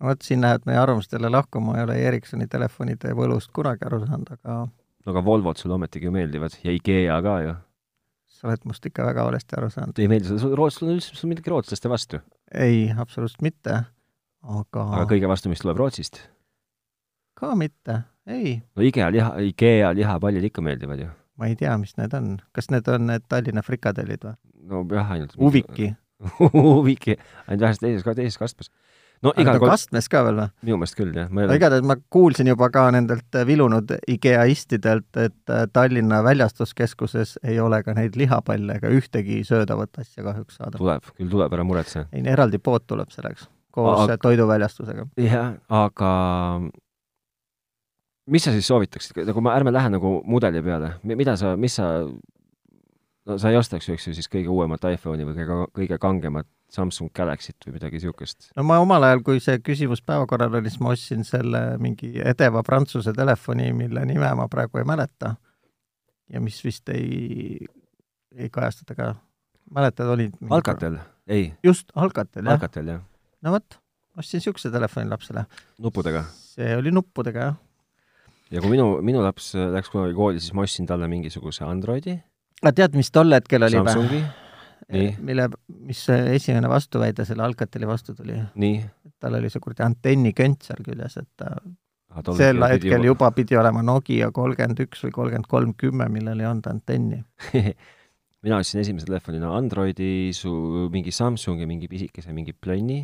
[0.00, 3.86] no vot, siin lähevad meie arvamused jälle lahku, ma ei ole Ericssoni telefonide võlust kunagi
[3.86, 7.54] aru saanud, aga no aga Volvod sulle ometigi ju meeldivad ja IKEA ka ju.
[8.40, 9.98] sa oled must ikka väga valesti aru saanud.
[9.98, 12.20] ei meeldi sulle, Roots, sul on üldse, midagi rootslaste vastu?
[12.54, 13.80] ei, absoluutselt mitte,
[14.58, 16.22] aga aga kõige vastu, mis tuleb Rootsist?
[17.40, 18.60] ka mitte, ei.
[18.76, 21.10] no IKEA liha, IKEA lihapallid ikka meeldivad ju.
[21.36, 22.36] ma ei tea, mis need on.
[22.56, 24.38] kas need on need Tallinna frikadellid või?
[24.72, 25.92] no jah, ainult Uviki
[26.76, 28.72] Uviki, ainult vähest teises, teises kastmes
[29.24, 30.48] no igal kord kastmes ka veel või?
[30.66, 31.28] minu meelest küll, jah.
[31.32, 37.60] no igatahes ma kuulsin juba ka nendelt äh, vilunud IKEA-istidelt, et äh, Tallinna väljastuskeskuses ei
[37.60, 40.78] ole ka neid lihapalle ega ühtegi söödavat asja kahjuks saada.
[40.78, 42.06] tuleb, küll tuleb, ära muretse.
[42.12, 44.18] ei, eraldi pood tuleb selleks, koos aga...
[44.24, 45.10] toiduväljastusega.
[45.26, 46.12] jah, aga
[48.30, 51.92] mis sa siis soovitaksid, nagu ma, ärme lähe nagu mudeli peale, mida sa, mis sa
[53.28, 57.10] no sa ei ostaks eks ju, siis kõige uuemat iPhone'i või kõige, kõige kangemat Samsung
[57.16, 58.50] Galaxy't või midagi niisugust?
[58.56, 62.62] no ma omal ajal, kui see küsimus päevakorral oli, siis ma ostsin selle mingi edeva
[62.66, 65.34] prantsuse telefoni, mille nime ma praegu ei mäleta
[66.30, 67.58] ja mis vist ei,
[68.36, 69.14] ei kajastata ka.
[69.74, 71.52] mäletad, olid Alcatel, ei.
[71.64, 72.54] just, Alcatel, jah.
[72.56, 73.02] Alcatel, jah.
[73.42, 73.80] no vot,
[74.16, 75.44] ostsin niisuguse telefoni lapsele.
[75.78, 76.24] nuppudega?
[76.54, 77.60] see oli nuppudega, jah.
[78.50, 82.20] ja kui minu, minu laps läks kunagi kooli, siis ma ostsin talle mingisuguse Androidi
[82.60, 84.22] aga tead, mis tol hetkel oli või?
[85.22, 85.46] mille,
[85.86, 88.38] mis esimene vastuväide selle Alcateli vastu tuli?
[89.20, 93.06] tal oli see kuradi antennikönts seal küljes, et ta ah, sel hetkel juba...
[93.12, 97.22] juba pidi olema Nokia kolmkümmend üks või kolmkümmend kolm kümme, millel ei olnud antenni
[98.44, 100.52] mina ostsin esimese telefonina Androidi, su
[100.92, 103.02] mingi Samsungi mingi pisikese mingi plönni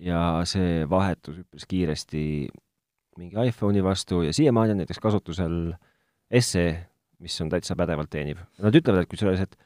[0.00, 2.24] ja see vahetus üpris kiiresti
[3.20, 5.72] mingi iPhone'i vastu ja siiamaani on näiteks kasutusel
[6.40, 6.66] SE
[7.20, 8.40] mis on täitsa pädevalt teenib.
[8.62, 9.58] Nad ütlevad, et kusjuures, et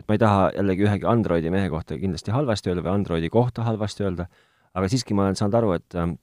[0.00, 3.66] et ma ei taha jällegi ühegi Androidi mehe kohta kindlasti halvasti öelda või Androidi kohta
[3.66, 4.26] halvasti öelda,
[4.72, 6.14] aga siiski ma olen saanud aru, et äh,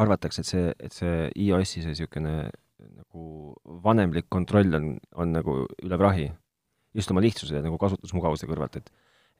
[0.00, 2.34] arvatakse, et see, et see iOS-i see niisugune
[2.84, 3.26] nagu
[3.84, 4.88] vanemlik kontroll on,
[5.20, 6.30] on nagu üle prahi.
[6.94, 8.90] just oma lihtsuse ja nagu kasutusmugavuse kõrvalt, et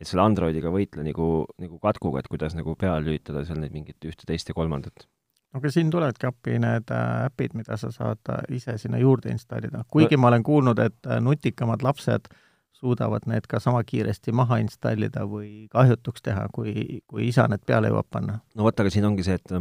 [0.02, 4.02] et selle Androidiga võitle nagu, nagu katkuga, et kuidas nagu peale lülitada seal neid mingit
[4.02, 5.06] ühte, teist ja kolmandat
[5.54, 9.84] aga siin tulevadki appi need äh, äpid, mida sa saad äh, ise sinna juurde installida,
[9.90, 10.24] kuigi no.
[10.24, 12.28] ma olen kuulnud, et äh, nutikamad lapsed
[12.74, 17.92] suudavad need ka sama kiiresti maha installida või kahjutuks teha, kui, kui isa need peale
[17.92, 18.40] jõuab panna.
[18.54, 19.56] no vot, aga siin ongi see, et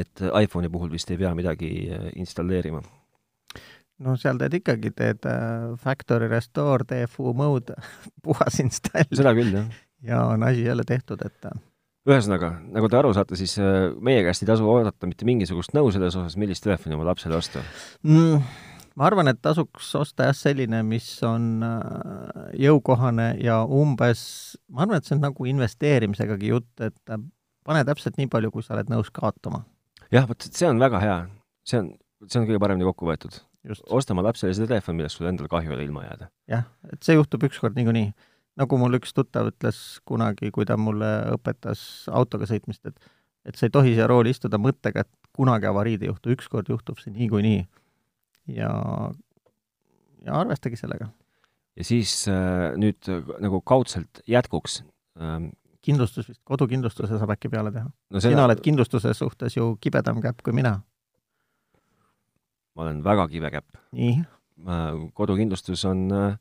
[0.00, 1.68] et iPhone'i puhul vist ei pea midagi
[2.18, 2.80] installeerima.
[4.02, 5.28] no seal teed ikkagi, teed
[5.78, 7.76] factory restore, DFU mode,
[8.24, 9.06] puhas install.
[9.12, 9.70] seda küll, jah.
[10.02, 11.52] ja on asi jälle tehtud, et
[12.08, 15.90] ühesõnaga, nagu te aru saate, siis äh, meie käest ei tasu oodata mitte mingisugust nõu
[15.94, 17.62] selles osas, millist telefoni oma lapsele osta
[18.04, 18.42] mm,.
[19.00, 24.26] ma arvan, et tasuks osta jah selline, mis on äh, jõukohane ja umbes,
[24.68, 27.24] ma arvan, et see on nagu investeerimisegagi jutt, et äh,
[27.64, 29.64] pane täpselt nii palju, kui sa oled nõus kaotama.
[30.12, 31.18] jah, vot see on väga hea.
[31.64, 31.90] see on,
[32.28, 33.40] see on kõige paremini kokku võetud.
[33.88, 36.28] osta oma lapsele see telefon, millest sul endal kahju ei ole ilma jääda.
[36.52, 38.12] jah, et see juhtub ükskord niikuinii
[38.60, 43.12] nagu mul üks tuttav ütles kunagi, kui ta mulle õpetas autoga sõitmist, et
[43.44, 47.00] et sa ei tohi siia rooli istuda mõttega, et kunagi avariid ei juhtu, ükskord juhtub
[47.02, 47.66] see niikuinii.
[48.56, 48.70] ja,
[50.24, 51.10] ja arvestage sellega.
[51.76, 54.82] ja siis äh, nüüd äh, nagu kaudselt jätkuks
[55.20, 55.50] ähm,
[55.84, 58.20] kindlustus vist, kodukindlustuse saab äkki peale teha no?
[58.20, 58.30] Seda...
[58.30, 60.78] sina oled kindlustuse suhtes ju kibedam käpp kui mina.
[62.76, 63.80] ma olen väga kibe käpp.
[63.92, 64.22] nii?
[65.18, 66.38] kodukindlustus on äh,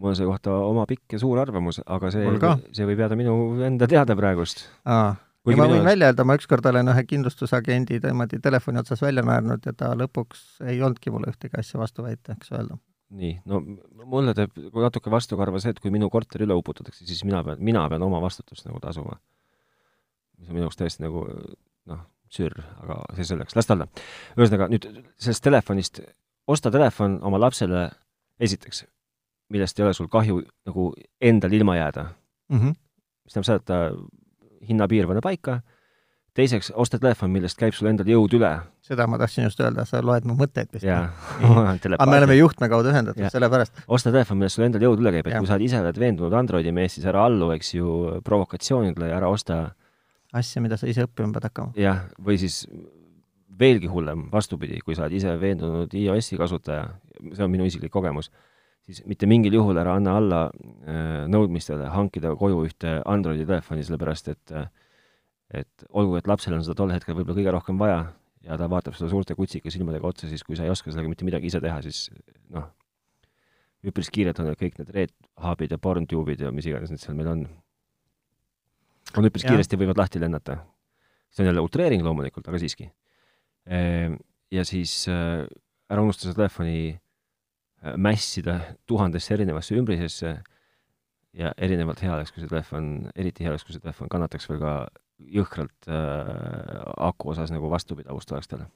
[0.00, 2.28] mul on selle kohta oma pikk ja suur arvamus, aga see,
[2.76, 3.34] see võib jääda minu
[3.66, 4.64] enda teada praegust.
[4.88, 5.14] aa,
[5.48, 9.66] ja ma võin välja öelda, ma ükskord olen ühe kindlustusagendi niimoodi telefoni otsas välja naernud
[9.66, 12.78] ja ta lõpuks ei olnudki mulle ühtegi asja vastu väita, eks öelda.
[13.20, 13.60] nii, no
[14.04, 17.88] mulle teeb natuke vastukarva see, et kui minu korter üle uputatakse, siis mina pean, mina
[17.92, 19.18] pean oma vastutust nagu tasuma.
[20.38, 21.26] mis on minu jaoks täiesti nagu
[21.90, 23.90] noh, sürr, aga see selleks, las ta olla.
[24.38, 24.88] ühesõnaga, nüüd
[25.18, 26.00] sellest telefonist,
[26.48, 27.90] osta telefon oma lapsele
[28.40, 28.86] esiteks
[29.50, 32.06] millest ei ole sul kahju nagu endal ilma jääda
[32.50, 32.58] mm.
[32.58, 32.74] -hmm.
[33.24, 35.60] mis tähendab seda, et ta hinnapiir pane paika,
[36.36, 38.50] teiseks, osta telefon, millest käib sul endal jõud üle.
[38.86, 40.86] seda ma tahtsin just öelda, sa loed mu mõtteid vist.
[40.90, 43.82] aga me oleme juhtme kaudu ühendatud, sellepärast.
[43.88, 45.42] osta telefon, millest sul endal jõud üle käib, et ja.
[45.42, 47.96] kui sa ise oled veendunud Androidi mees, siis ära allu, eks ju,
[48.26, 49.62] provokatsioonidele ja ära osta
[50.36, 51.74] asja, mida sa ise õppima pead hakkama.
[51.78, 52.62] jah, või siis
[53.60, 56.86] veelgi hullem, vastupidi, kui sa oled ise veendunud iOS-i kasutaja,
[57.32, 58.30] see on minu isiklik kogemus
[58.90, 64.32] siis mitte mingil juhul ära anna alla äh, nõudmistele hankida koju ühte Androidi telefoni, sellepärast
[64.34, 64.66] et äh,
[65.50, 68.04] et olgu, et lapsel on seda tol hetkel võib-olla kõige rohkem vaja
[68.46, 71.26] ja ta vaatab seda suurte kutsika silmadega otsa, siis kui sa ei oska sellega mitte
[71.26, 72.06] midagi ise teha, siis
[72.54, 72.68] noh,
[73.90, 77.32] üpris kiirelt on kõik need Red Hubid ja Porntube'id ja mis iganes need seal meil
[77.32, 77.44] on,
[79.18, 79.52] on üpris ja.
[79.52, 80.60] kiiresti võivad lahti lennata.
[81.30, 82.88] see on jälle utreering loomulikult, aga siiski.
[83.70, 84.16] Ehm,
[84.50, 85.44] ja siis äh,
[85.90, 86.98] ära unusta seda telefoni
[87.96, 90.34] mässida tuhandesse erinevasse ümbrisesse
[91.36, 94.60] ja erinevalt hea oleks, kui see telefon, eriti hea oleks, kui see telefon kannataks veel
[94.62, 94.74] ka
[95.30, 96.74] jõhkralt äh,
[97.08, 98.66] aku osas nagu vastupidavust oleks talle.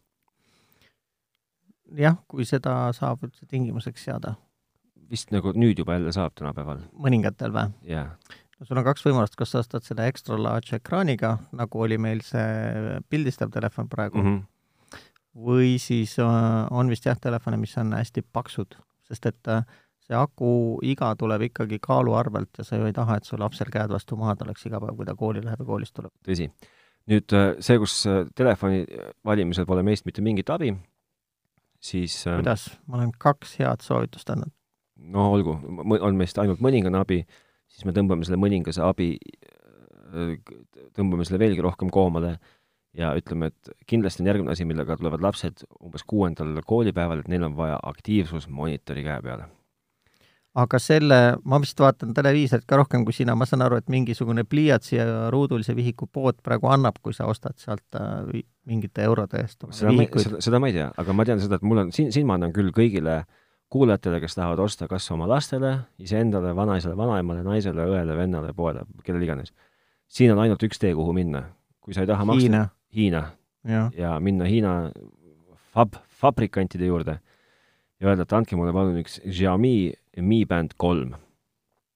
[1.98, 4.34] jah, kui seda saab üldse tingimuseks seada.
[5.10, 6.86] vist nagu nüüd juba jälle saab tänapäeval.
[6.92, 7.74] mõningatel või?
[7.88, 8.14] jah
[8.58, 12.22] no sul on kaks võimalust, kas sa ostad selle extra large ekraaniga, nagu oli meil
[12.24, 15.00] see pildistav telefon praegu mm, -hmm.
[15.48, 18.78] või siis äh, on vist jah, telefone, mis on hästi paksud
[19.08, 19.64] sest et äh,
[20.04, 20.50] see aku
[20.84, 24.18] iga tuleb ikkagi kaalu arvelt ja sa ju ei taha, et su lapsel käed vastu
[24.20, 26.12] maad oleks iga päev, kui ta kooli läheb ja koolist tuleb.
[26.26, 26.50] tõsi.
[27.10, 28.84] nüüd äh, see, kus äh, telefoni
[29.24, 30.74] valimisel pole meist mitte mingit abi,
[31.80, 32.68] siis kuidas?
[32.86, 34.52] ma olen kaks head soovitust andnud.
[34.96, 35.58] no olgu,
[36.00, 37.22] on meist ainult mõningane abi,
[37.68, 39.14] siis me tõmbame selle mõningase abi,
[40.94, 42.36] tõmbame selle veelgi rohkem koomale
[42.98, 47.46] ja ütleme, et kindlasti on järgmine asi, millega tulevad lapsed umbes kuuendal koolipäeval, et neil
[47.46, 49.50] on vaja aktiivsusmonitori käe peale.
[50.54, 51.16] aga selle,
[51.50, 55.06] ma vist vaatan televiisorit ka rohkem kui sina, ma saan aru, et mingisugune pliiatsi ja
[55.34, 60.06] ruudulise vihiku pood praegu annab, kui sa ostad sealt äh, mingite eurode eest seda ma,
[60.14, 62.38] seda, seda ma ei tea, aga ma tean seda, et mul on, siin, siin ma
[62.38, 63.24] annan küll kõigile
[63.74, 69.26] kuulajatele, kes tahavad osta kas oma lastele, iseendale, vanaisale, vanaemale, naisele, õele, vennale, poele, kellele
[69.26, 69.50] iganes.
[70.06, 71.48] siin on ainult üks tee, kuhu minna.
[71.82, 73.24] kui sa ei taha maksta Hiina
[73.68, 74.74] ja, ja minna Hiina
[75.74, 77.18] fab-, fabrikantide juurde
[78.00, 79.92] ja öelda, et andke mulle palun üks Xiaomi
[80.22, 81.14] Mi Band kolm.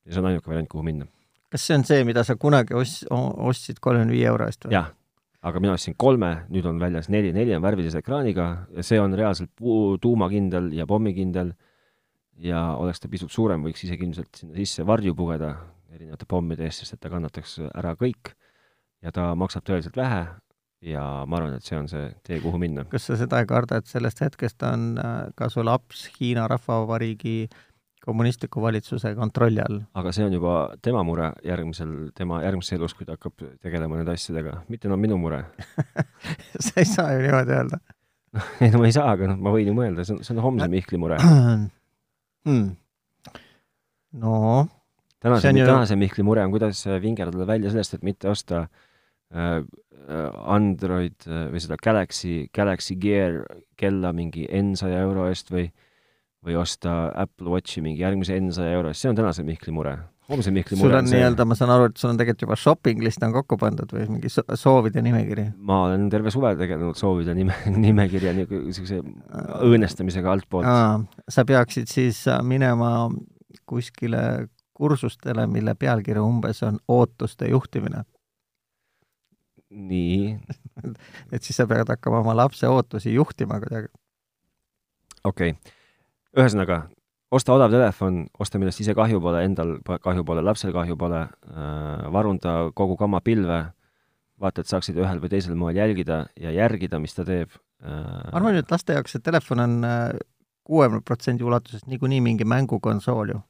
[0.04, 1.08] ja see on ainuke variant, kuhu minna.
[1.52, 4.74] kas see on see, mida sa kunagi os-, ostsid kolmekümne viie euro eest või?
[4.78, 4.90] jah,
[5.42, 9.16] aga mina ostsin kolme, nüüd on väljas neli, neli on värvilise ekraaniga ja see on
[9.18, 11.54] reaalselt puu-, tuumakindel ja pommikindel
[12.38, 15.54] ja oleks ta pisut suurem, võiks isegi ilmselt sinna sisse varju pugeda
[15.94, 18.34] erinevate pommide eest, sest et ta kannataks ära kõik
[19.02, 20.26] ja ta maksab tõeliselt vähe
[20.84, 22.84] ja ma arvan, et see on see tee, kuhu minna.
[22.90, 27.48] kas sa seda ei karda, et sellest hetkest on äh, ka su laps Hiina Rahvavabariigi
[28.04, 29.80] kommunistliku valitsuse kontrolli all?
[29.98, 34.14] aga see on juba tema mure järgmisel, tema järgmises elus, kui ta hakkab tegelema nende
[34.14, 35.44] asjadega, mitte enam minu mure.
[36.64, 37.82] Sa ei saa ju niimoodi öelda.
[38.62, 40.42] Ei no ma ei saa, aga noh, ma võin ju mõelda, see on, see on
[40.44, 41.20] homse Mihkli mure.
[42.48, 42.68] Hmm..
[44.22, 44.34] no.
[45.20, 45.64] Tänase, ju...
[45.66, 48.68] tänase Mihkli mure on, kuidas vingerdada välja sellest, et mitte osta äh,
[49.28, 49.62] Äh,
[50.08, 53.42] Android äh, või seda Galaxy, Galaxy Gear
[53.78, 55.68] kella mingi N-saja euro eest või
[56.46, 59.96] või osta Apple Watchi mingi järgmise N-saja euro eest, see on tänase Mihkli mure.
[60.30, 63.02] homse Mihkli sul mure on nii-öelda, ma saan aru, et sul on tegelikult juba shopping
[63.02, 65.48] list on kokku pandud või mingi so- soovide nimekiri?
[65.58, 67.56] ma olen terve suve tegelenud soovide nime,
[67.86, 69.00] nimekirja niisuguse
[69.66, 70.68] õõnestamisega altpoolt.
[71.28, 73.10] sa peaksid siis äh, minema
[73.68, 74.48] kuskile
[74.78, 78.04] kursustele, mille pealkiri umbes on ootuste juhtimine.
[79.70, 80.36] Nii,
[81.34, 83.90] et siis sa pead hakkama oma lapse ootusi juhtima kuidagi.
[85.24, 85.74] okei okay..
[86.38, 86.82] ühesõnaga,
[87.34, 92.08] osta odav telefon, osta millest ise kahju pole, endal kahju pole, lapsel kahju pole äh,,
[92.14, 93.60] varunda kogu kama pilve,
[94.38, 97.52] vaata, et saaksid ühel või teisel moel jälgida ja järgida, mis ta teeb
[97.82, 97.92] äh,.
[97.92, 99.78] ma arvan, et laste jaoks see telefon on
[100.68, 103.40] kuuekümne protsendi ulatuses niikuinii mingi mängukonsool ju.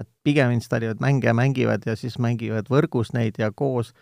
[0.00, 3.92] Nad pigem installivad mänge ja mängivad ja siis mängivad võrgus neid ja koos,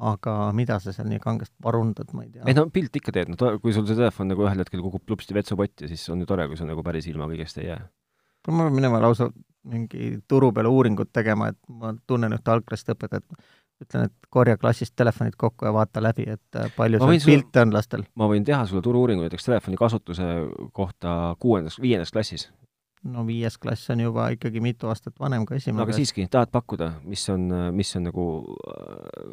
[0.00, 2.56] aga mida sa seal nii kangesti varundad, ma ei tea ei.
[2.56, 5.90] no pilt ikka teed, no kui sul see telefon nagu ühel hetkel kukub plupsti vetsupotti,
[5.90, 7.80] siis on ju tore, kui sa nagu päris ilma kõigest ei jää.
[8.48, 9.30] ma pean minema lausa
[9.68, 13.26] mingi turu peale uuringut tegema, et ma tunnen ühte algklasside õpetajat,
[13.84, 17.74] ütlen, et korja klassist telefonid kokku ja vaata läbi, et äh, palju seal pilte on
[17.76, 18.06] lastel.
[18.16, 20.30] ma võin teha sulle turu-uuringu näiteks telefoni kasutuse
[20.76, 22.48] kohta kuuendas, viiendas klassis.
[23.04, 26.00] No viies klass on juba ikkagi mitu aastat vanem kui no esimene aga klass.
[26.02, 27.46] siiski, tahad pakkuda, mis on,
[27.76, 28.24] mis on nagu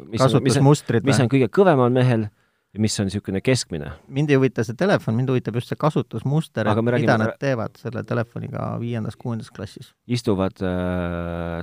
[0.08, 1.26] mis mis kasutusmustrid mis või?
[1.26, 2.28] on kõige kõvemal mehel
[2.74, 3.92] ja mis on niisugune keskmine?
[4.08, 7.24] mind ei huvita see telefon, mind huvitab just see kasutusmuster, Aga et me mida räägime-
[7.26, 9.92] nad teevad selle telefoniga viiendas-kuuendas klassis.
[10.06, 11.60] istuvad äh,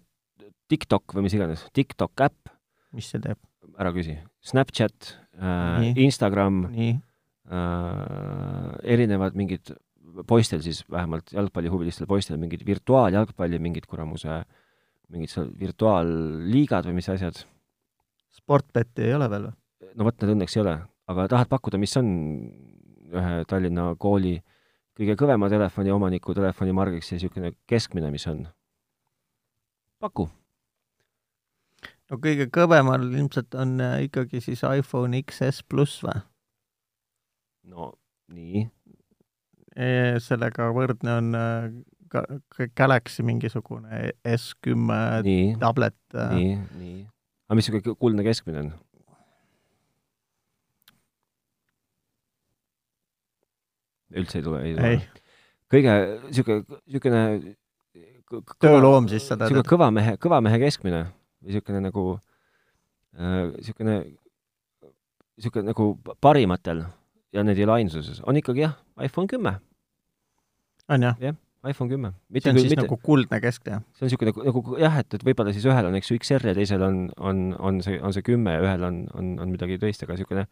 [0.70, 2.54] TikTok või mis iganes, TikTok äpp,
[2.94, 3.38] mis see teeb?
[3.82, 7.00] ära küsi, Snapchat äh, Instagram äh,,
[8.84, 9.74] erinevad mingid,
[10.28, 14.42] poistel siis vähemalt jalgpallihuvilistel poistel mingid virtuaaljalgpalli, mingid kuramuse,
[15.12, 17.44] mingid seal virtuaalliigad või mis asjad.
[18.36, 19.56] Sportbeti ei ole veel või?
[19.96, 20.76] no vot, need õnneks ei ole,
[21.12, 22.12] aga tahad pakkuda, mis on
[23.16, 24.38] ühe Tallinna kooli
[24.96, 28.46] kõige kõvema telefoni omaniku telefonimargiks ja niisugune keskmine, mis on?
[30.00, 30.28] paku.
[32.12, 36.20] no kõige kõvemal ilmselt on äh, ikkagi siis iPhone XS pluss või?
[37.72, 37.94] no
[38.34, 38.66] nii,
[40.24, 41.68] sellega võrdne on äh,
[42.78, 45.98] Galaxy mingisugune S10 nii, tablet.
[46.16, 47.00] äh, nii, nii.
[47.50, 48.74] aga mis niisugune kuldne keskmine on?
[54.16, 54.94] üldse ei tule, ei tule
[55.74, 55.96] kõige
[56.30, 57.26] niisugune, niisugune
[58.64, 62.06] tööloom siis seda niisugune kõva mehe, kõva mehe keskmine või niisugune nagu
[63.16, 63.98] niisugune,
[65.36, 65.90] niisugune nagu
[66.24, 66.86] parimatel
[67.36, 69.58] ja need ei ole ainsuses, on ikkagi jah, iPhone kümme,
[70.92, 71.20] on jah,
[71.70, 72.14] iPhone kümme.
[72.38, 73.82] see on siis nagu kuldne keskteja.
[73.96, 76.52] see on niisugune nagu, nagu jah, et, et võib-olla siis ühel on, eks ju, XR
[76.52, 79.80] ja teisel on, on, on see, on see kümme ja ühel on, on, on midagi
[79.82, 80.46] teist, aga niisugune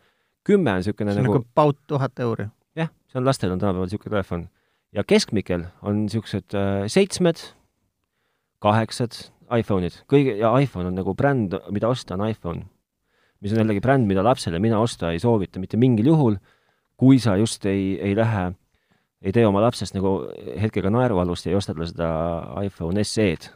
[0.48, 2.48] kümme on niisugune see on nagu nagu paut tuhat euri.
[2.80, 4.48] jah, see on lastel on tänapäeval niisugune telefon.
[4.94, 7.46] ja keskmikel on niisugused äh, seitsmed,
[8.64, 12.66] kaheksad iPhone'id, kõige, ja iPhone on nagu bränd, mida osta, on iPhone.
[13.44, 16.38] mis on jällegi bränd, mida lapsele mina osta ei soovita mitte mingil juhul,
[16.98, 18.52] kui sa just ei, ei lähe,
[19.24, 20.16] ei tee oma lapsest nagu
[20.62, 22.10] hetkega naerualust ja ei osta talle seda
[22.66, 23.50] iPhone SE-d.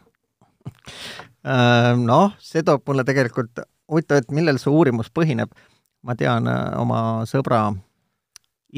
[1.48, 5.52] Äh, Noh, see toob mulle tegelikult, huvitav, et millel see uurimus põhineb.
[6.08, 7.74] ma tean äh, oma sõbra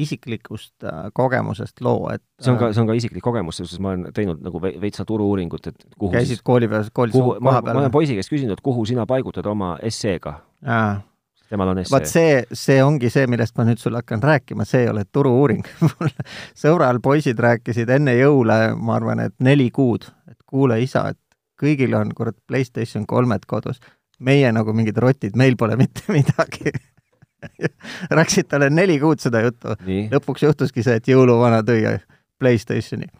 [0.00, 3.82] isiklikust äh, kogemusest loo, et see on ka, see on ka isiklik kogemus, selles suhtes
[3.82, 7.36] ma olen teinud nagu ve- veitsa turu-uuringut, et kuhu käisid siis, kooli peal, koolis kuhu,
[7.44, 10.36] ma, ma olen poisi käest küsinud, et kuhu sina paigutad oma SE-ga.
[11.50, 12.12] Temal on vaat SE.
[12.12, 15.66] see, see ongi see, millest ma nüüd sulle hakkan rääkima, see ei ole turu-uuring.
[15.86, 16.12] mul
[16.58, 21.18] sõbral poisid rääkisid enne jõule, ma arvan, et neli kuud, et kuule isa, et
[21.60, 23.80] kõigil on kurat Playstation kolmed kodus.
[24.20, 26.72] meie nagu mingid rotid, meil pole mitte midagi.
[28.10, 29.74] rääkisid talle neli kuud seda juttu.
[30.12, 31.98] lõpuks juhtuski see, et jõuluvana tõi
[32.38, 33.10] Playstationi.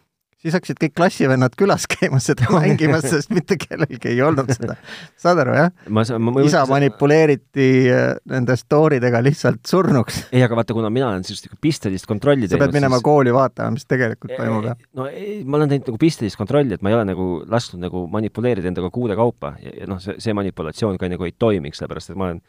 [0.40, 4.76] Siis hakkasid kõik klassivennad külas käima seda mängimas, sest mitte kellelgi ei olnud seda.
[5.20, 5.72] saad aru, jah?
[6.44, 10.22] isa manipuleeriti äh, nende story dega lihtsalt surnuks.
[10.32, 13.76] ei, aga vaata, kuna mina olen sellist nagu pistelist kontrolli sa pead minema kooli vaatama,
[13.76, 14.86] mis tegelikult toimub, jah?
[14.96, 18.06] no ei, ma olen teinud nagu pistelist kontrolli, et ma ei ole nagu lasknud nagu
[18.12, 22.14] manipuleerida endaga kuude kaupa ja, ja noh, see, see manipulatsioon ka nagu ei toimiks, sellepärast
[22.14, 22.42] et ma olen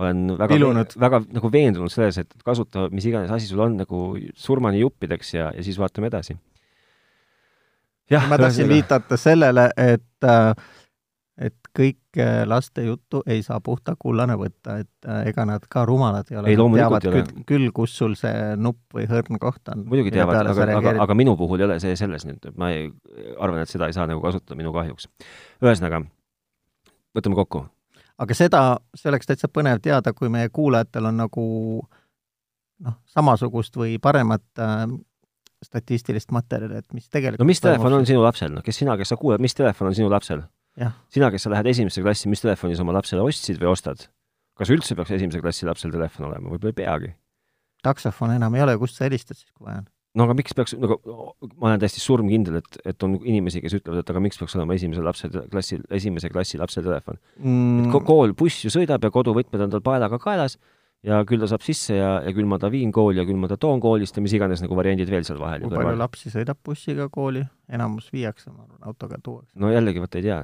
[0.00, 0.56] olen väga
[1.02, 5.50] väga nagu veendunud selles, et kasuta mis iganes asi sul on nagu surmani juppideks ja,
[5.52, 6.38] ja siis vaatame edasi.
[8.28, 10.54] Ma tahtsin viidata sellele, et äh,
[11.40, 16.28] et kõike laste juttu ei saa puhta kullana võtta, et äh, ega nad ka rumalad
[16.30, 16.52] ei ole.
[16.52, 17.44] Ei, loomulikult ei ole.
[17.48, 19.86] küll, kus sul see nupp või hõrn koht on.
[19.88, 22.90] muidugi teavad, aga, aga, aga minu puhul ei ole see selles nüüd, ma ei,
[23.38, 25.08] arvan, et seda ei saa nagu kasutada minu kahjuks.
[25.64, 26.02] ühesõnaga,
[27.16, 27.64] võtame kokku.
[28.20, 31.46] aga seda, see oleks täitsa põnev teada, kui meie kuulajatel on nagu
[32.84, 34.84] noh, samasugust või paremat äh,
[35.64, 39.12] statistilist materjali, et mis tegelikult no mis telefon on sinu lapsel, noh, kes sina, kes
[39.12, 40.46] sa kuulad, mis telefon on sinu lapsel?
[41.12, 44.08] Sina, kes sa lähed esimesse klassi, mis telefoni sa oma lapsele ostsid või ostad?
[44.60, 47.14] kas üldse peaks esimese klassi lapsel telefon olema, võib-olla ei peagi?
[47.84, 49.88] taksofon enam ei ole, kust sa helistad siis, kui vaja on?
[50.18, 54.02] no aga miks peaks, nagu ma olen täiesti surmkindel, et, et on inimesi, kes ütlevad,
[54.02, 57.84] et aga miks peaks olema esimese lapse klassi, esimese klassi lapse telefon mm..
[57.84, 60.58] et ko- kool, buss ju sõidab ja koduvõtmed on tal paelaga kaelas
[61.06, 63.48] ja küll ta saab sisse ja, ja küll ma ta viin kooli ja küll ma
[63.48, 65.64] ta toon koolist ja mis iganes nagu variandid veel seal vahel.
[65.64, 67.44] kui palju lapsi sõidab bussiga kooli?
[67.70, 69.52] enamus viiakse, ma arvan, autoga tuuakse.
[69.62, 70.40] no jällegi, vot ei tea,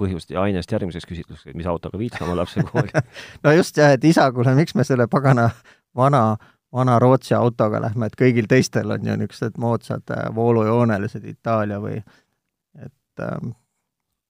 [0.00, 3.04] põhjust ja ainest järgmiseks küsitluseks, et mis autoga viid sa oma lapse kooli
[3.44, 5.50] no just jah, et isa, kuule, miks me selle pagana
[5.96, 6.24] vana
[6.72, 11.98] vana Rootsi autoga lähme, et kõigil teistel on ju niisugused moodsad äh, voolujoonelised Itaalia või
[11.98, 13.54] et ähm,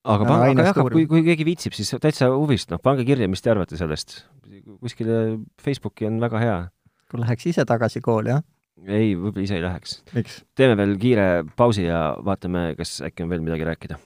[0.04, 3.42] aga pange, aga jah, kui, kui keegi viitsib, siis täitsa huvist, noh, pange kirja, mis
[3.44, 4.22] te arvate sellest.
[4.80, 6.58] kuskile Facebooki on väga hea.
[7.10, 8.44] kui läheks ise tagasi kooli, jah?
[8.86, 9.98] ei, võib-olla ise ei läheks.
[10.56, 11.26] teeme veel kiire
[11.56, 14.00] pausi ja vaatame, kas äkki on veel midagi rääkida.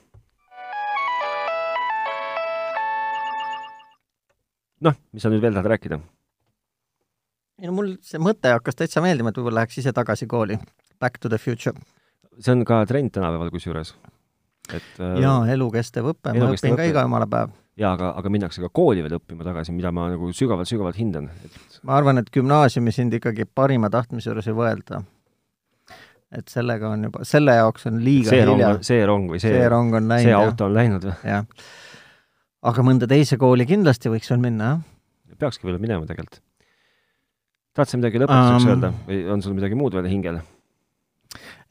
[4.85, 6.01] noh, mis sa nüüd veel tahad rääkida?
[7.61, 10.59] ei no mul see mõte hakkas täitsa meeldima, et võib-olla läheks ise tagasi kooli.
[10.99, 11.75] Back to the future.
[12.39, 13.95] see on ka trend tänapäeval kusjuures.
[14.73, 16.89] Et äh, jaa, elukestev õpe, ma õpin ka õpe.
[16.91, 17.53] iga jumala päev.
[17.79, 21.29] jaa, aga, aga minnakse ka kooli veel õppima tagasi, mida ma nagu sügavalt-sügavalt hindan.
[21.45, 25.03] et ma arvan, et gümnaasiumi sind ikkagi parima tahtmise juures ei võelda.
[26.35, 28.71] et sellega on juba, selle jaoks on liiga see hilja.
[28.85, 31.15] see rong või see, see rong on läinud, see auto on läinud või?
[31.29, 31.69] jah.
[32.71, 35.39] aga mõnda teise kooli kindlasti võiks veel minna, jah?
[35.45, 36.41] peakski veel minema tegelikult.
[37.75, 40.41] tahad sa midagi lõpetuseks Um, öelda või on sul midagi muud veel hingel?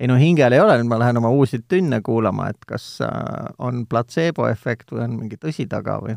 [0.00, 3.10] Ei no hingel ei ole, nüüd ma lähen oma uusi tünne kuulama, et kas äh,
[3.58, 6.16] on platseeboefekt või on mingi tõsi taga või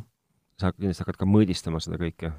[0.57, 2.31] sa kindlasti hakkad ka mõõdistama seda kõike.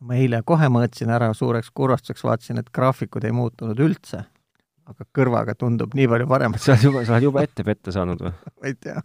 [0.00, 4.24] ma eile kohe mõõtsin ära suureks kurvastuseks, vaatasin, et graafikud ei muutunud üldse.
[4.90, 8.22] aga kõrvaga tundub nii palju parem, sa oled juba, sa oled juba ette petta saanud
[8.26, 8.36] või?
[8.60, 9.02] ma ei tea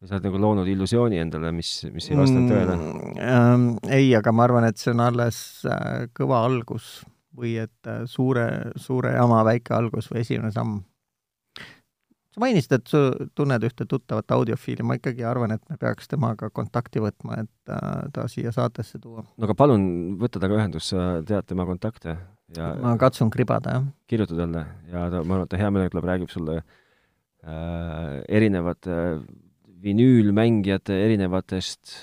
[0.00, 2.76] sa oled nagu loonud illusiooni endale, mis, mis ei vastanud tõele?
[3.20, 7.02] ähm, ei, aga ma arvan, et see on alles äh, kõva algus
[7.36, 8.46] või et äh, suure,
[8.80, 10.80] suure jama väike algus või esimene samm.
[12.30, 13.00] Sa mainisid, et sa
[13.38, 18.04] tunned ühte tuttavat audiofiili, ma ikkagi arvan, et me peaks temaga kontakti võtma, et äh,
[18.14, 19.24] ta siia saatesse tuua.
[19.24, 19.88] no aga palun
[20.20, 22.16] võta temaga ühendust, sa tead tema kontakte
[22.56, 23.90] ja ma katsun kribada, jah.
[24.10, 28.96] kirjuta talle ja ta, ma arvan, et ta hea meelega tuleb, räägib sulle äh, erinevate
[28.96, 29.20] äh,
[29.80, 31.94] vinüülmängijate erinevatest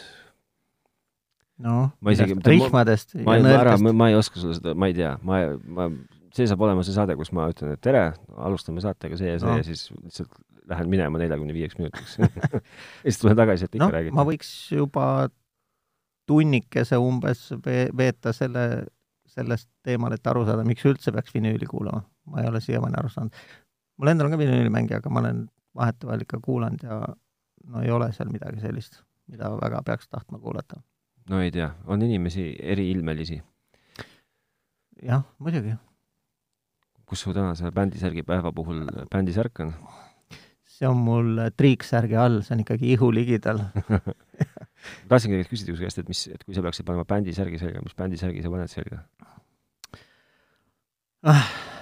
[1.63, 3.89] noh, Ma rihmadest ma ei, ma nõelkest.
[3.93, 5.89] ma ei oska sulle seda, ma ei tea, ma, ma,
[6.36, 9.47] see saab olema see saade, kus ma ütlen, et tere, alustame saatega see ja see
[9.49, 9.57] No.
[9.57, 10.34] ja siis lihtsalt
[10.67, 12.28] lähen minema neljakümne viieks minutiks ja
[13.05, 14.13] siis tulen tagasi, et ikka noh, räägid.
[14.17, 15.05] ma võiks juba
[16.28, 18.65] tunnikese umbes vee- veeta selle,
[19.32, 22.03] sellest teemal, et aru saada, miks üldse peaks vinüüli kuulama.
[22.28, 23.34] ma ei ole siiamaani aru saanud.
[23.97, 25.45] mul endal on ka vinüülimängija, aga ma olen
[25.78, 26.99] vahetevahel ikka kuulanud ja
[27.71, 28.99] no ei ole seal midagi sellist,
[29.32, 30.82] mida väga peaks tahtma kuulata.
[31.30, 33.39] no ei tea, on inimesi eriilmelisi.
[35.03, 35.75] jah, muidugi.
[37.08, 39.74] Kus su tänase bändisärgi päeva puhul bändisärk on?
[40.78, 43.64] see on mul triiksärgi all, see on ikkagi ihu ligidal.
[45.10, 47.97] tahtsingi tegelikult küsida su käest, et mis, et kui sa peaksid panema bändisärgi selga, mis
[47.97, 49.01] bändisärgi sa paned selga?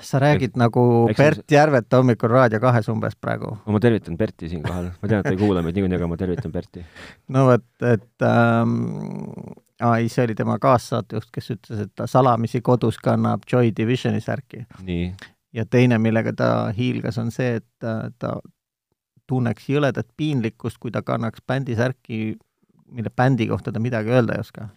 [0.05, 3.51] sa räägid nagu eks Bert Järvet hommikul Raadio kahes umbes praegu.
[3.65, 6.17] no ma tervitan Berti siinkohal, ma tean, et ta ei kuula meid niikuinii, aga ma
[6.17, 6.85] tervitan Berti.
[7.35, 8.77] no vot, et ähm,
[9.81, 14.21] aa, ei, see oli tema kaassaatejuht, kes ütles, et ta salamisi kodus kannab Joy Divisioni
[14.21, 14.65] särki.
[15.53, 18.37] ja teine, millega ta hiilgas, on see, et ta, ta
[19.27, 22.37] tunneks jõledat piinlikkust, kui ta kannaks bändisärki,
[22.91, 24.67] mille bändi kohta ta midagi öelda ei oska.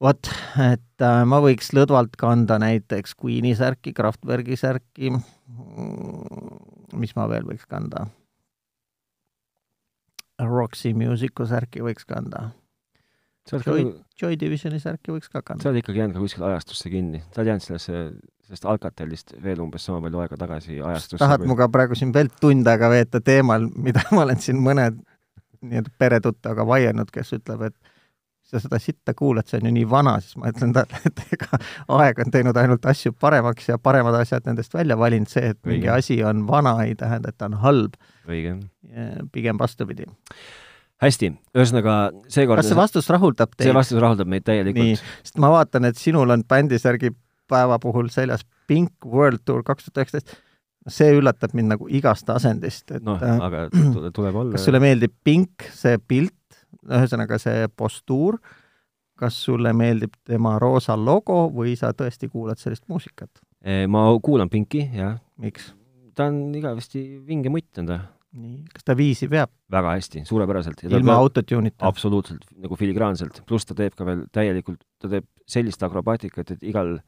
[0.00, 0.30] vot,
[0.72, 5.10] et äh, ma võiks lõdvalt kanda näiteks Queen'i särki, Kraftwerki särki,
[6.94, 8.06] mis ma veel võiks kanda?
[10.38, 12.50] Roxy Musicu särki võiks kanda.
[13.48, 15.68] Sa Joy, nagu, Joy Divisioni särki võiks ka sa kanda.
[15.70, 18.00] oled ikkagi jäänud ka kuskile ajastusse kinni, sa oled jäänud sellesse,
[18.46, 21.20] sellest Alcatelist veel umbes sama palju aega tagasi ajastusse.
[21.22, 24.90] tahad minuga praegu siin veel tund aega veeta teemal, mida ma olen siin mõne
[25.58, 27.96] nii-öelda peretuttavaga vaielnud, kes ütleb, et
[28.48, 31.58] sa seda sitta kuulad, see on ju nii vana, siis ma ütlen talle, et ega
[31.98, 35.84] aeg on teinud ainult asju paremaks ja paremad asjad nendest välja valinud, see, et mingi
[35.84, 35.98] Õige.
[35.98, 37.98] asi on vana, ei tähenda, et ta on halb.
[39.32, 40.08] pigem vastupidi.
[41.02, 41.94] Hästi, ühesõnaga
[42.32, 43.76] seekord kas see vastus rahuldab see teid?
[43.76, 47.12] vastus rahuldab meid täielikult., sest ma vaatan, et sinul on bändisärgi
[47.48, 50.36] päeva puhul seljas Pink World Tour kaks tuhat üheksateist.
[50.88, 54.80] see üllatab mind nagu igast asendist, et noh, äh, aga tule- tuleb olla kas sulle
[54.82, 58.38] meeldib pink, see pilt, ühesõnaga see postuur,
[59.18, 63.30] kas sulle meeldib tema roosa logo või sa tõesti kuulad sellist muusikat?
[63.62, 65.18] Eh, ma kuulan Pinki, jah.
[65.36, 65.74] miks?
[66.18, 67.98] ta on igavesti vinge mutt on ta.
[68.36, 70.82] Nii, kas ta viisi veab väga hästi, suurepäraselt.
[70.88, 71.86] ilma autotune'ita?
[71.88, 76.98] absoluutselt, nagu filigraanselt, pluss ta teeb ka veel täielikult, ta teeb sellist akrobaatikat, et igal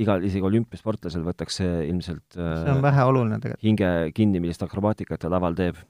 [0.00, 3.64] igal, isegi olümpiasportlasel võtaks see ilmselt see on väheoluline tegelikult.
[3.66, 5.80] hinge kinni, millist akrobaatikat ta laval teeb.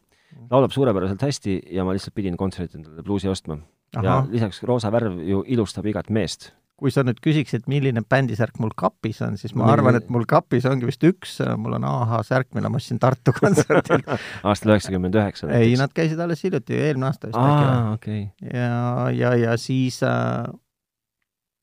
[0.50, 3.58] Laulab suurepäraselt hästi ja ma lihtsalt pidin kontserdilt endale bluusi ostma.
[4.02, 8.72] ja lisaks roosa värv ju ilustab igat meest kui sa nüüd küsiksid, milline bändisärk mul
[8.78, 12.48] kapis on, siis ma arvan, et mul kapis ongi vist üks, mul on AH särk,
[12.56, 14.08] mille ma ostsin Tartu kontserdilt
[14.48, 18.24] aastal üheksakümmend üheksa ei, nad käisid alles hiljuti, eelmine aasta vist äkki okay.
[18.48, 20.48] ja, ja, ja siis äh,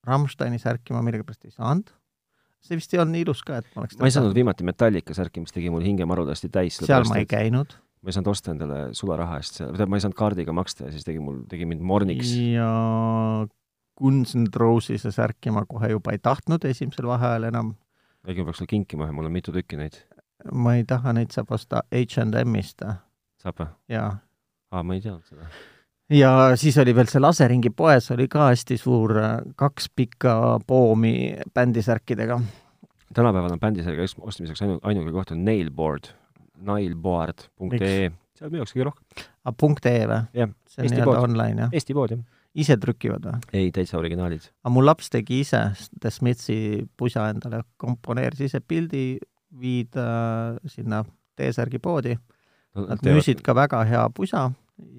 [0.08, 1.92] Rammsteini särki ma millegipärast ei saanud.
[2.64, 5.18] see vist ei olnud nii ilus ka, et ma oleks ma ei saanud viimati Metallica
[5.18, 6.78] särki, mis tegi mul hinge marudasti täis.
[6.84, 7.74] seal ma ei käinud.
[8.06, 11.08] ma ei saanud osta endale sularaha eest, tähendab, ma ei saanud kaardiga maksta ja siis
[11.08, 12.38] tegi mul, tegi mind morniks.
[12.54, 12.70] ja
[13.98, 17.74] Guns N' Roses'e särki ma kohe juba ei tahtnud esimesel vaheajal enam.
[18.28, 19.98] äkki ma peaks sulle kinkima, mul on mitu tükki neid.
[20.54, 22.86] ma ei taha, neid saab osta H&M-ist.
[23.42, 23.72] saab või?
[23.96, 24.12] jaa.
[24.72, 25.50] aa, ma ei teadnud seda.
[26.14, 29.18] ja siis oli veel see Laseringi poes oli ka hästi suur,
[29.56, 31.16] kaks pikka poomi
[31.54, 32.40] bändisärkidega.
[33.14, 36.14] tänapäeval on bändisärgi ostmiseks ainu-, ainuke koht on Nailboard,
[36.70, 39.30] nailboard.ee, seal müüaksegi rohkem.
[39.46, 40.26] aa, punkt .ee või?
[40.38, 41.80] jah, see on nii-öelda online, jah?
[41.82, 43.42] Eesti pood, jah ise trükivad või?
[43.54, 44.50] ei, täitsa originaalid.
[44.64, 45.64] aga mu laps tegi ise
[46.02, 46.60] The Smithi
[46.98, 49.20] pusa endale, komponeeris ise pildi,
[49.58, 51.04] viid äh, sinna
[51.38, 52.88] T-särgi poodi no,.
[52.88, 53.18] Nad teevad...
[53.18, 54.50] müüsid ka väga hea pusa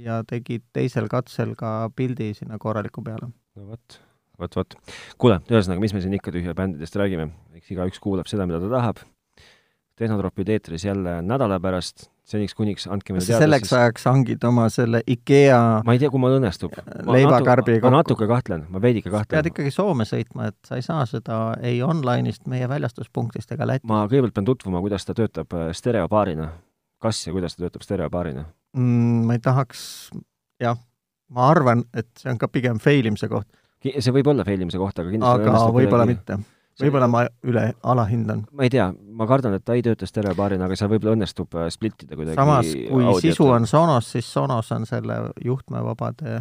[0.02, 3.30] ja tegid teisel katsel ka pildi sinna korraliku peale.
[3.30, 4.00] no vot,
[4.40, 4.78] vot, vot.
[5.18, 8.72] kuule, ühesõnaga, mis me siin ikka tühja bändidest räägime, eks igaüks kuulab seda, mida ta
[8.74, 9.04] tahab.
[9.98, 13.40] Tehnotropid eetris jälle nädala pärast seniks kuniks andke meile teada.
[13.42, 13.78] selleks siis...
[13.78, 16.74] ajaks hangid oma selle IKEA ma ei tea, kui mul õnnestub.
[17.16, 17.88] leivakarbi kokku.
[17.88, 19.38] ma natuke kahtlen, ma veidike kahtlen.
[19.38, 23.88] pead ikkagi Soome sõitma, et sa ei saa seda ei online'ist, meie väljastuspunktist ega Lätist.
[23.90, 26.50] ma kõigepealt pean tutvuma, kuidas ta töötab äh, stereopaarina.
[27.02, 28.44] kas ja kuidas ta töötab stereopaarina
[28.76, 29.24] mm,?
[29.28, 29.80] ma ei tahaks,
[30.62, 30.78] jah,
[31.32, 33.48] ma arvan, et see on ka pigem fail imise koht.
[33.88, 36.42] see võib olla fail imise koht, aga kindlasti aga võib-olla mitte
[36.82, 38.44] võib-olla ma üle alahindan.
[38.52, 41.68] ma ei tea, ma kardan, et ta ei tööta stereopaarina, aga seal võib-olla õnnestub äh,
[41.74, 43.24] splitt ida kuidagi samas, kui audiot.
[43.24, 46.40] sisu on Sonos, siis Sonos on selle juhtmevabade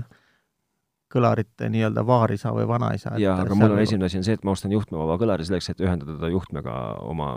[1.13, 3.15] kõlarite nii-öelda vaarisa või vanaisa.
[3.21, 5.83] jaa, aga mul on esimene asi on see, et ma ostan juhtmevaba kõlari selleks, et
[5.83, 6.77] ühendada ta juhtmega
[7.07, 7.33] oma,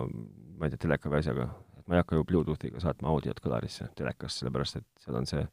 [0.58, 1.48] ma ei tea, teleka või asjaga.
[1.78, 5.46] et ma ei hakka ju Bluetoothiga saatma audiot kõlarisse telekast, sellepärast et seal on see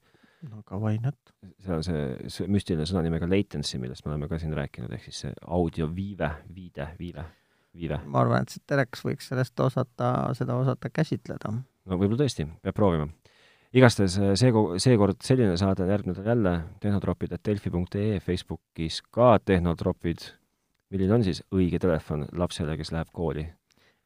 [0.46, 1.18] aga why not?
[1.64, 5.08] seal on see, see müstiline sõna nimega latency, millest me oleme ka siin rääkinud, ehk
[5.08, 7.26] siis see audio viive, viide, viive,
[7.76, 8.02] viive.
[8.06, 11.54] ma arvan, et see telekas võiks sellest osata, seda osata käsitleda.
[11.54, 13.10] no võib-olla tõesti, peab proovima.
[13.74, 20.32] igastahes see, seekord selline saade, järgmine nädal jälle tehnotropid, et delfi.ee, Facebookis ka tehnotropid.
[20.94, 23.48] milline on siis õige telefon lapsele, kes läheb kooli?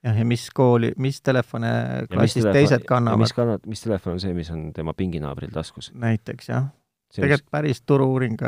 [0.04, 1.72] Jah, ja mis kooli, mis telefone
[2.12, 3.24] klassis telefon, teised kannavad?
[3.24, 5.92] mis kannab, mis telefon on see, mis on tema pinginaabril taskus?
[5.94, 6.72] näiteks jah.
[7.16, 8.40] tegelikult päris turu-uuring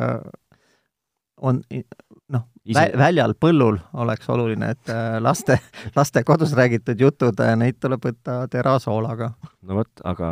[1.43, 1.61] on
[2.33, 2.43] noh,
[2.97, 5.57] väljal põllul oleks oluline, et äh, laste,
[5.97, 9.33] laste kodus räägitud jutud, äh, neid tuleb võtta terasoolaga.
[9.61, 10.29] no vot, aga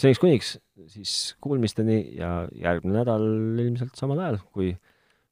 [0.00, 0.56] seniks kuniks
[0.88, 3.24] siis kuulmisteni ja järgmine nädal
[3.58, 4.72] ilmselt samal ajal, kui,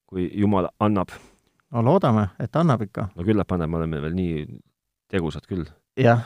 [0.06, 1.14] kui Jumal annab.
[1.72, 3.10] no loodame, et annab ikka.
[3.14, 4.46] no küllap annab, me oleme veel nii
[5.12, 5.66] tegusad küll.
[6.00, 6.24] jah,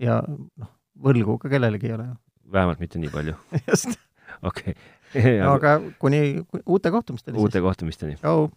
[0.00, 2.10] ja noh, võlgu ka kellelegi ei ole
[2.52, 3.34] vähemalt mitte nii palju.
[3.70, 3.96] just.
[4.42, 4.74] okei.
[5.54, 6.22] aga kuni
[6.64, 7.38] uute kohtumisteni.
[7.38, 8.16] uute kohtumisteni.
[8.20, 8.48] tšau.